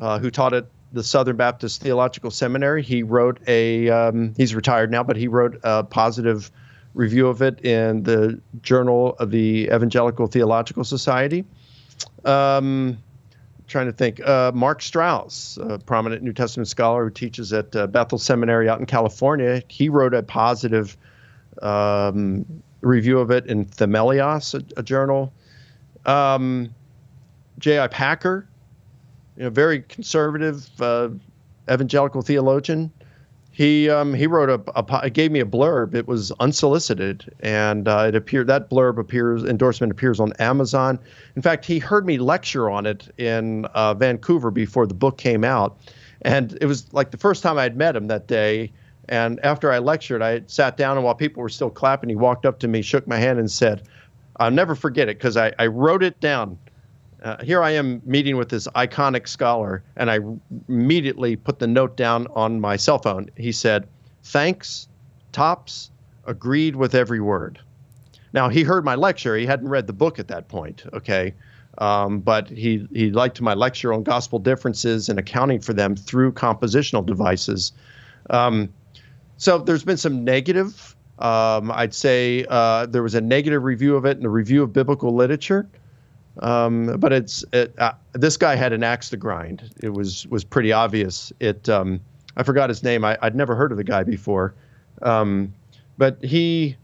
uh, 0.00 0.18
who 0.18 0.30
taught 0.30 0.54
at 0.54 0.66
the 0.92 1.02
Southern 1.02 1.36
Baptist 1.36 1.82
Theological 1.82 2.30
Seminary, 2.30 2.82
he 2.82 3.02
wrote 3.02 3.40
a. 3.46 3.90
Um, 3.90 4.34
he's 4.36 4.54
retired 4.54 4.90
now, 4.90 5.02
but 5.02 5.16
he 5.16 5.28
wrote 5.28 5.60
a 5.62 5.84
positive 5.84 6.50
review 6.94 7.28
of 7.28 7.42
it 7.42 7.64
in 7.64 8.02
the 8.02 8.40
Journal 8.62 9.14
of 9.18 9.30
the 9.30 9.68
Evangelical 9.72 10.26
Theological 10.26 10.84
Society. 10.84 11.44
Um, 12.24 12.98
trying 13.68 13.86
to 13.86 13.92
think. 13.92 14.20
Uh, 14.26 14.50
Mark 14.54 14.82
Strauss, 14.82 15.58
a 15.60 15.78
prominent 15.78 16.22
New 16.22 16.32
Testament 16.32 16.68
scholar 16.68 17.04
who 17.04 17.10
teaches 17.10 17.52
at 17.52 17.74
uh, 17.76 17.86
Bethel 17.86 18.18
Seminary 18.18 18.68
out 18.68 18.80
in 18.80 18.86
California, 18.86 19.62
he 19.68 19.88
wrote 19.88 20.14
a 20.14 20.22
positive 20.22 20.96
um, 21.62 22.62
review 22.80 23.18
of 23.18 23.30
it 23.30 23.46
in 23.46 23.66
Themelios, 23.66 24.54
a, 24.54 24.80
a 24.80 24.82
journal. 24.82 25.32
Um, 26.06 26.74
J.I. 27.58 27.88
Packer, 27.88 28.48
you 29.36 29.44
know, 29.44 29.50
very 29.50 29.82
conservative 29.82 30.68
uh, 30.80 31.10
evangelical 31.70 32.22
theologian, 32.22 32.92
he 33.58 33.90
um, 33.90 34.14
he 34.14 34.28
wrote 34.28 34.48
a, 34.50 35.00
a 35.00 35.10
gave 35.10 35.32
me 35.32 35.40
a 35.40 35.44
blurb. 35.44 35.92
It 35.92 36.06
was 36.06 36.30
unsolicited, 36.38 37.34
and 37.40 37.88
uh, 37.88 38.04
it 38.06 38.14
appeared 38.14 38.46
that 38.46 38.70
blurb 38.70 38.98
appears 38.98 39.42
endorsement 39.42 39.90
appears 39.90 40.20
on 40.20 40.32
Amazon. 40.34 40.96
In 41.34 41.42
fact, 41.42 41.64
he 41.64 41.80
heard 41.80 42.06
me 42.06 42.18
lecture 42.18 42.70
on 42.70 42.86
it 42.86 43.12
in 43.18 43.64
uh, 43.74 43.94
Vancouver 43.94 44.52
before 44.52 44.86
the 44.86 44.94
book 44.94 45.18
came 45.18 45.42
out, 45.42 45.76
and 46.22 46.56
it 46.60 46.66
was 46.66 46.94
like 46.94 47.10
the 47.10 47.16
first 47.16 47.42
time 47.42 47.58
I 47.58 47.64
had 47.64 47.76
met 47.76 47.96
him 47.96 48.06
that 48.06 48.28
day. 48.28 48.70
And 49.08 49.44
after 49.44 49.72
I 49.72 49.78
lectured, 49.78 50.22
I 50.22 50.42
sat 50.46 50.76
down, 50.76 50.96
and 50.96 51.04
while 51.04 51.16
people 51.16 51.42
were 51.42 51.48
still 51.48 51.70
clapping, 51.70 52.10
he 52.10 52.14
walked 52.14 52.46
up 52.46 52.60
to 52.60 52.68
me, 52.68 52.80
shook 52.80 53.08
my 53.08 53.16
hand, 53.16 53.40
and 53.40 53.50
said, 53.50 53.82
"I'll 54.36 54.52
never 54.52 54.76
forget 54.76 55.08
it 55.08 55.18
because 55.18 55.36
I, 55.36 55.52
I 55.58 55.66
wrote 55.66 56.04
it 56.04 56.20
down 56.20 56.58
uh, 57.22 57.42
here 57.42 57.62
I 57.62 57.70
am 57.70 58.00
meeting 58.04 58.36
with 58.36 58.48
this 58.48 58.68
iconic 58.68 59.26
scholar, 59.28 59.82
and 59.96 60.10
I 60.10 60.20
immediately 60.68 61.36
put 61.36 61.58
the 61.58 61.66
note 61.66 61.96
down 61.96 62.26
on 62.34 62.60
my 62.60 62.76
cell 62.76 62.98
phone. 62.98 63.28
He 63.36 63.52
said, 63.52 63.88
Thanks, 64.22 64.88
tops, 65.32 65.90
agreed 66.26 66.76
with 66.76 66.94
every 66.94 67.20
word. 67.20 67.58
Now 68.32 68.48
he 68.48 68.62
heard 68.62 68.84
my 68.84 68.94
lecture. 68.94 69.36
He 69.36 69.46
hadn't 69.46 69.68
read 69.68 69.86
the 69.86 69.92
book 69.92 70.18
at 70.18 70.28
that 70.28 70.48
point. 70.48 70.84
Okay. 70.92 71.34
Um, 71.78 72.18
but 72.20 72.48
he 72.48 72.86
he 72.92 73.10
liked 73.10 73.40
my 73.40 73.54
lecture 73.54 73.92
on 73.92 74.02
gospel 74.02 74.38
differences 74.38 75.08
and 75.08 75.18
accounting 75.18 75.60
for 75.60 75.72
them 75.72 75.94
through 75.94 76.32
compositional 76.32 77.06
devices. 77.06 77.72
Um, 78.30 78.68
so 79.36 79.58
there's 79.58 79.84
been 79.84 79.96
some 79.96 80.24
negative. 80.24 80.96
Um, 81.20 81.70
I'd 81.72 81.94
say 81.94 82.44
uh, 82.48 82.86
there 82.86 83.02
was 83.02 83.14
a 83.14 83.20
negative 83.20 83.62
review 83.62 83.96
of 83.96 84.04
it 84.04 84.16
in 84.16 84.22
the 84.22 84.28
review 84.28 84.62
of 84.62 84.72
biblical 84.72 85.14
literature. 85.14 85.68
Um, 86.40 86.96
but 86.98 87.12
it's 87.12 87.44
it, 87.52 87.74
uh, 87.78 87.92
this 88.12 88.36
guy 88.36 88.54
had 88.54 88.72
an 88.72 88.82
axe 88.82 89.10
to 89.10 89.16
grind. 89.16 89.70
It 89.82 89.90
was 89.90 90.26
was 90.28 90.44
pretty 90.44 90.72
obvious. 90.72 91.32
It 91.40 91.68
um, 91.68 92.00
I 92.36 92.42
forgot 92.42 92.68
his 92.68 92.82
name. 92.82 93.04
I, 93.04 93.18
would 93.22 93.34
never 93.34 93.54
heard 93.54 93.72
of 93.72 93.78
the 93.78 93.84
guy 93.84 94.04
before, 94.04 94.54
um, 95.02 95.52
but 95.96 96.22
he 96.22 96.76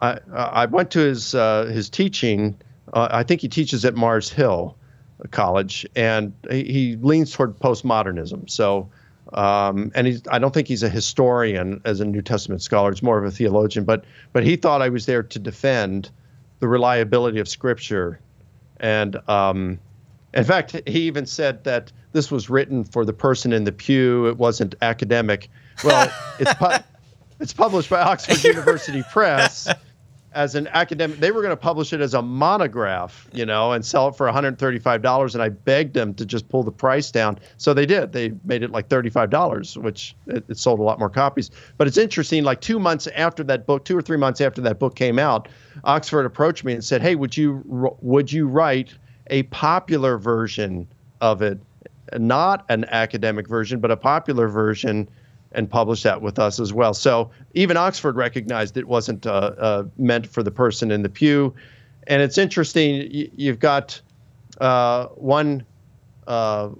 I 0.00 0.18
I 0.32 0.66
went 0.66 0.90
to 0.92 1.00
his 1.00 1.34
uh, 1.34 1.66
his 1.66 1.88
teaching. 1.88 2.56
Uh, 2.92 3.08
I 3.10 3.22
think 3.22 3.40
he 3.40 3.48
teaches 3.48 3.84
at 3.84 3.94
Mars 3.94 4.30
Hill 4.30 4.76
College, 5.30 5.86
and 5.94 6.32
he, 6.50 6.64
he 6.64 6.96
leans 6.96 7.32
toward 7.32 7.58
postmodernism. 7.58 8.50
So. 8.50 8.90
Um, 9.32 9.92
and 9.94 10.08
he's, 10.08 10.22
I 10.28 10.40
don't 10.40 10.52
think 10.52 10.66
he's 10.66 10.82
a 10.82 10.88
historian 10.88 11.80
as 11.84 12.00
a 12.00 12.04
New 12.04 12.22
Testament 12.22 12.62
scholar. 12.62 12.90
He's 12.90 13.00
more 13.00 13.16
of 13.16 13.24
a 13.24 13.30
theologian, 13.30 13.84
but 13.84 14.04
but 14.32 14.42
he 14.42 14.56
thought 14.56 14.82
I 14.82 14.88
was 14.88 15.06
there 15.06 15.22
to 15.22 15.38
defend 15.38 16.10
the 16.58 16.66
reliability 16.66 17.38
of 17.38 17.48
Scripture 17.48 18.18
and 18.80 19.16
um, 19.28 19.78
in 20.34 20.44
fact, 20.44 20.76
he 20.86 21.00
even 21.02 21.26
said 21.26 21.64
that 21.64 21.92
this 22.12 22.30
was 22.30 22.50
written 22.50 22.84
for 22.84 23.04
the 23.04 23.12
person 23.12 23.52
in 23.52 23.64
the 23.64 23.72
pew. 23.72 24.26
It 24.26 24.38
wasn't 24.38 24.74
academic. 24.82 25.48
Well, 25.84 26.10
it's 26.38 26.54
pu- 26.54 26.84
it's 27.40 27.52
published 27.52 27.90
by 27.90 28.00
Oxford 28.00 28.42
University 28.44 29.04
Press 29.10 29.68
as 30.32 30.54
an 30.54 30.68
academic. 30.68 31.18
They 31.18 31.30
were 31.30 31.42
going 31.42 31.52
to 31.52 31.56
publish 31.56 31.92
it 31.92 32.00
as 32.00 32.14
a 32.14 32.22
monograph, 32.22 33.28
you 33.32 33.44
know, 33.44 33.72
and 33.72 33.84
sell 33.84 34.08
it 34.08 34.16
for 34.16 34.26
$135. 34.26 35.34
And 35.34 35.42
I 35.42 35.48
begged 35.48 35.94
them 35.94 36.14
to 36.14 36.24
just 36.24 36.48
pull 36.48 36.62
the 36.62 36.72
price 36.72 37.10
down. 37.10 37.38
So 37.56 37.74
they 37.74 37.86
did. 37.86 38.12
They 38.12 38.32
made 38.44 38.62
it 38.62 38.70
like 38.70 38.88
$35, 38.88 39.76
which 39.78 40.14
it, 40.26 40.44
it 40.48 40.58
sold 40.58 40.80
a 40.80 40.82
lot 40.82 40.98
more 40.98 41.10
copies. 41.10 41.50
But 41.76 41.88
it's 41.88 41.98
interesting. 41.98 42.44
Like 42.44 42.60
two 42.60 42.78
months 42.78 43.06
after 43.08 43.42
that 43.44 43.66
book, 43.66 43.84
two 43.84 43.96
or 43.96 44.02
three 44.02 44.18
months 44.18 44.40
after 44.40 44.60
that 44.62 44.78
book 44.78 44.94
came 44.94 45.18
out, 45.18 45.48
Oxford 45.84 46.24
approached 46.26 46.64
me 46.64 46.72
and 46.74 46.84
said, 46.84 47.02
"Hey, 47.02 47.14
would 47.14 47.36
you 47.36 47.62
would 48.00 48.32
you 48.32 48.46
write 48.46 48.94
a 49.28 49.44
popular 49.44 50.18
version 50.18 50.86
of 51.20 51.42
it, 51.42 51.58
not 52.18 52.64
an 52.68 52.84
academic 52.86 53.48
version, 53.48 53.80
but 53.80 53.90
a 53.90 53.96
popular 53.96 54.48
version?" 54.48 55.08
And 55.52 55.68
publish 55.68 56.02
that 56.04 56.22
with 56.22 56.38
us 56.38 56.60
as 56.60 56.72
well. 56.72 56.94
So 56.94 57.30
even 57.54 57.76
Oxford 57.76 58.16
recognized 58.16 58.76
it 58.76 58.86
wasn't 58.86 59.26
uh, 59.26 59.52
uh, 59.58 59.84
meant 59.98 60.26
for 60.26 60.42
the 60.42 60.50
person 60.50 60.90
in 60.90 61.02
the 61.02 61.08
pew. 61.08 61.54
And 62.06 62.22
it's 62.22 62.38
interesting, 62.38 63.08
you've 63.10 63.58
got 63.58 64.00
uh, 64.60 65.06
one 65.06 65.64
uh, 66.26 66.70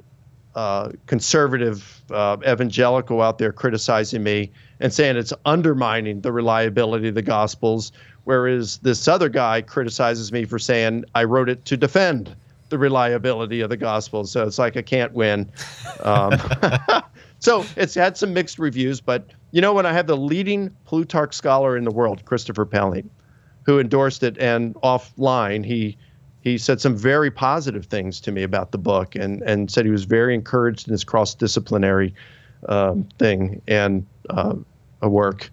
uh, 0.54 0.90
conservative 1.06 2.02
uh, 2.10 2.36
evangelical 2.46 3.22
out 3.22 3.38
there 3.38 3.52
criticizing 3.52 4.22
me 4.22 4.50
and 4.80 4.92
saying 4.92 5.16
it's 5.16 5.32
undermining 5.44 6.20
the 6.20 6.32
reliability 6.32 7.08
of 7.08 7.14
the 7.14 7.22
Gospels, 7.22 7.92
whereas 8.24 8.78
this 8.78 9.06
other 9.06 9.28
guy 9.28 9.62
criticizes 9.62 10.32
me 10.32 10.44
for 10.44 10.58
saying 10.58 11.04
I 11.14 11.24
wrote 11.24 11.48
it 11.48 11.64
to 11.66 11.76
defend 11.76 12.34
the 12.68 12.78
reliability 12.78 13.60
of 13.60 13.70
the 13.70 13.76
Gospels. 13.76 14.30
So 14.30 14.44
it's 14.46 14.58
like 14.58 14.76
I 14.76 14.82
can't 14.82 15.12
win. 15.12 15.50
Um, 16.02 16.32
So 17.40 17.64
it's 17.76 17.94
had 17.94 18.16
some 18.16 18.32
mixed 18.34 18.58
reviews, 18.58 19.00
but 19.00 19.30
you 19.50 19.60
know, 19.60 19.72
when 19.72 19.86
I 19.86 19.92
have 19.92 20.06
the 20.06 20.16
leading 20.16 20.70
Plutarch 20.84 21.34
scholar 21.34 21.76
in 21.76 21.84
the 21.84 21.90
world, 21.90 22.24
Christopher 22.24 22.66
Pelling, 22.66 23.10
who 23.64 23.80
endorsed 23.80 24.22
it, 24.22 24.38
and 24.38 24.74
offline 24.76 25.64
he 25.64 25.96
he 26.42 26.56
said 26.56 26.80
some 26.80 26.96
very 26.96 27.30
positive 27.30 27.86
things 27.86 28.20
to 28.20 28.32
me 28.32 28.42
about 28.42 28.72
the 28.72 28.78
book, 28.78 29.14
and 29.14 29.42
and 29.42 29.70
said 29.70 29.86
he 29.86 29.90
was 29.90 30.04
very 30.04 30.34
encouraged 30.34 30.86
in 30.86 30.92
his 30.92 31.02
cross 31.02 31.34
disciplinary 31.34 32.14
um, 32.68 33.08
thing 33.18 33.60
and 33.66 34.06
uh, 34.28 34.54
a 35.00 35.08
work. 35.08 35.50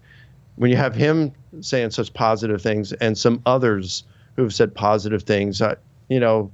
When 0.56 0.70
you 0.70 0.76
have 0.76 0.94
him 0.94 1.32
saying 1.60 1.90
such 1.90 2.12
positive 2.12 2.60
things, 2.60 2.92
and 2.94 3.16
some 3.16 3.40
others 3.46 4.04
who 4.36 4.42
have 4.42 4.54
said 4.54 4.74
positive 4.74 5.22
things, 5.22 5.62
I, 5.62 5.76
you 6.08 6.20
know, 6.20 6.50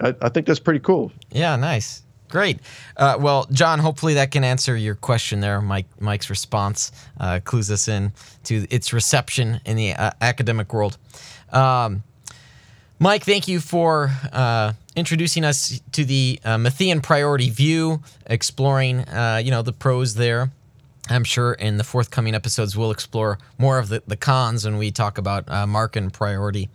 I, 0.00 0.14
I 0.20 0.28
think 0.28 0.46
that's 0.46 0.60
pretty 0.60 0.80
cool. 0.80 1.10
Yeah, 1.30 1.56
nice. 1.56 2.02
Great. 2.28 2.60
Uh, 2.96 3.16
well, 3.18 3.46
John, 3.50 3.78
hopefully 3.78 4.14
that 4.14 4.30
can 4.30 4.44
answer 4.44 4.76
your 4.76 4.94
question 4.94 5.40
there. 5.40 5.62
Mike, 5.62 5.86
Mike's 5.98 6.28
response 6.28 6.92
uh, 7.18 7.40
clues 7.42 7.70
us 7.70 7.88
in 7.88 8.12
to 8.44 8.66
its 8.70 8.92
reception 8.92 9.60
in 9.64 9.76
the 9.76 9.94
uh, 9.94 10.10
academic 10.20 10.72
world. 10.74 10.98
Um, 11.52 12.02
Mike, 12.98 13.24
thank 13.24 13.48
you 13.48 13.60
for 13.60 14.10
uh, 14.32 14.74
introducing 14.94 15.44
us 15.44 15.80
to 15.92 16.04
the 16.04 16.38
uh, 16.44 16.58
priority 17.02 17.48
view, 17.48 18.02
exploring, 18.26 19.00
uh, 19.08 19.40
you 19.42 19.50
know, 19.50 19.62
the 19.62 19.72
pros 19.72 20.14
there. 20.14 20.50
I'm 21.08 21.24
sure 21.24 21.54
in 21.54 21.78
the 21.78 21.84
forthcoming 21.84 22.34
episodes 22.34 22.76
we'll 22.76 22.90
explore 22.90 23.38
more 23.56 23.78
of 23.78 23.88
the, 23.88 24.02
the 24.06 24.16
cons 24.16 24.66
when 24.66 24.76
we 24.76 24.90
talk 24.90 25.16
about 25.16 25.46
Markan 25.46 26.12
priority. 26.12 26.68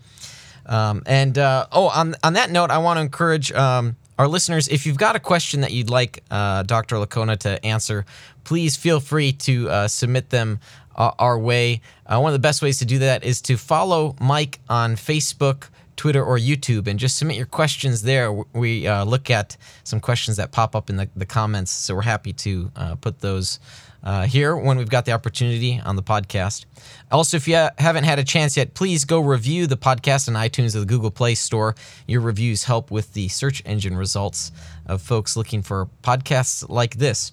Um, 0.65 1.03
and 1.05 1.37
oh, 1.37 1.91
on 1.93 2.15
on 2.23 2.33
that 2.33 2.49
note, 2.49 2.71
I 2.71 2.79
want 2.79 2.97
to 2.97 3.01
encourage. 3.01 3.51
Um, 3.51 3.97
our 4.23 4.29
listeners, 4.29 4.69
if 4.69 4.85
you've 4.85 4.97
got 4.97 5.17
a 5.17 5.19
question 5.19 5.59
that 5.61 5.71
you'd 5.71 5.89
like 5.89 6.23
uh, 6.31 6.63
Dr. 6.63 6.95
Licona 6.95 7.37
to 7.39 7.63
answer, 7.65 8.05
please 8.45 8.77
feel 8.77 9.01
free 9.01 9.33
to 9.33 9.69
uh, 9.69 9.87
submit 9.89 10.29
them 10.29 10.61
uh, 10.95 11.11
our 11.19 11.37
way. 11.37 11.81
Uh, 12.05 12.21
one 12.21 12.29
of 12.29 12.33
the 12.33 12.39
best 12.39 12.61
ways 12.61 12.79
to 12.79 12.85
do 12.85 12.99
that 12.99 13.25
is 13.25 13.41
to 13.41 13.57
follow 13.57 14.15
Mike 14.21 14.61
on 14.69 14.95
Facebook, 14.95 15.67
Twitter, 15.97 16.23
or 16.23 16.37
YouTube 16.37 16.87
and 16.87 16.97
just 16.99 17.17
submit 17.17 17.35
your 17.35 17.45
questions 17.45 18.03
there. 18.03 18.31
We 18.31 18.87
uh, 18.87 19.03
look 19.03 19.29
at 19.29 19.57
some 19.83 19.99
questions 19.99 20.37
that 20.37 20.53
pop 20.53 20.73
up 20.73 20.89
in 20.89 20.95
the, 20.95 21.09
the 21.17 21.25
comments, 21.25 21.71
so 21.71 21.93
we're 21.93 22.03
happy 22.03 22.31
to 22.31 22.71
uh, 22.77 22.95
put 22.95 23.19
those 23.19 23.59
uh, 24.03 24.23
here 24.25 24.55
when 24.55 24.77
we've 24.77 24.89
got 24.89 25.05
the 25.05 25.11
opportunity 25.11 25.81
on 25.83 25.95
the 25.95 26.03
podcast. 26.03 26.65
Also, 27.11 27.37
if 27.37 27.47
you 27.47 27.55
haven't 27.77 28.03
had 28.03 28.19
a 28.19 28.23
chance 28.23 28.57
yet, 28.57 28.73
please 28.73 29.05
go 29.05 29.19
review 29.19 29.67
the 29.67 29.77
podcast 29.77 30.27
on 30.27 30.35
iTunes 30.35 30.75
or 30.75 30.79
the 30.79 30.85
Google 30.85 31.11
Play 31.11 31.35
Store. 31.35 31.75
Your 32.07 32.21
reviews 32.21 32.65
help 32.65 32.91
with 32.91 33.13
the 33.13 33.27
search 33.29 33.61
engine 33.65 33.95
results 33.95 34.51
of 34.85 35.01
folks 35.01 35.37
looking 35.37 35.61
for 35.61 35.87
podcasts 36.03 36.67
like 36.69 36.95
this. 36.95 37.31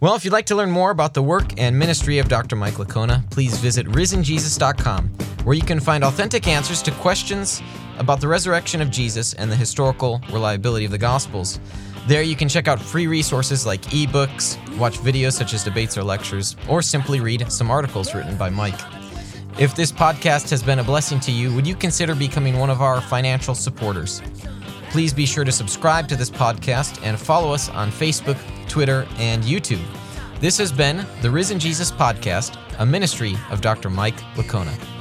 Well, 0.00 0.14
if 0.14 0.24
you'd 0.24 0.32
like 0.32 0.46
to 0.46 0.54
learn 0.54 0.70
more 0.70 0.92
about 0.92 1.14
the 1.14 1.22
work 1.22 1.58
and 1.60 1.76
ministry 1.76 2.18
of 2.18 2.28
Dr. 2.28 2.54
Mike 2.54 2.74
Licona, 2.74 3.28
please 3.30 3.58
visit 3.58 3.84
risenjesus.com, 3.88 5.08
where 5.42 5.56
you 5.56 5.62
can 5.62 5.80
find 5.80 6.04
authentic 6.04 6.46
answers 6.46 6.82
to 6.82 6.92
questions 6.92 7.60
about 7.98 8.20
the 8.20 8.28
resurrection 8.28 8.80
of 8.80 8.90
Jesus 8.90 9.34
and 9.34 9.50
the 9.50 9.56
historical 9.56 10.20
reliability 10.30 10.84
of 10.84 10.92
the 10.92 10.98
Gospels. 10.98 11.58
There 12.08 12.22
you 12.22 12.36
can 12.36 12.48
check 12.48 12.68
out 12.68 12.80
free 12.80 13.06
resources 13.06 13.66
like 13.66 13.82
ebooks, 13.82 14.56
watch 14.78 14.96
videos 14.96 15.34
such 15.34 15.52
as 15.52 15.62
debates 15.62 15.98
or 15.98 16.02
lectures, 16.02 16.56
or 16.66 16.80
simply 16.80 17.20
read 17.20 17.52
some 17.52 17.70
articles 17.70 18.14
written 18.14 18.34
by 18.38 18.48
Mike. 18.48 18.80
If 19.58 19.76
this 19.76 19.92
podcast 19.92 20.48
has 20.48 20.62
been 20.62 20.78
a 20.78 20.82
blessing 20.82 21.20
to 21.20 21.30
you, 21.30 21.54
would 21.54 21.66
you 21.66 21.74
consider 21.74 22.14
becoming 22.14 22.58
one 22.58 22.70
of 22.70 22.80
our 22.80 23.02
financial 23.02 23.54
supporters? 23.54 24.22
Please 24.88 25.12
be 25.12 25.26
sure 25.26 25.44
to 25.44 25.52
subscribe 25.52 26.08
to 26.08 26.16
this 26.16 26.30
podcast 26.30 26.98
and 27.04 27.20
follow 27.20 27.52
us 27.52 27.68
on 27.68 27.90
Facebook, 27.90 28.38
Twitter, 28.70 29.06
and 29.18 29.42
YouTube. 29.42 29.84
This 30.40 30.56
has 30.56 30.72
been 30.72 31.06
the 31.20 31.30
Risen 31.30 31.58
Jesus 31.58 31.92
Podcast, 31.92 32.56
a 32.78 32.86
ministry 32.86 33.36
of 33.50 33.60
Dr. 33.60 33.90
Mike 33.90 34.18
Licona. 34.34 34.97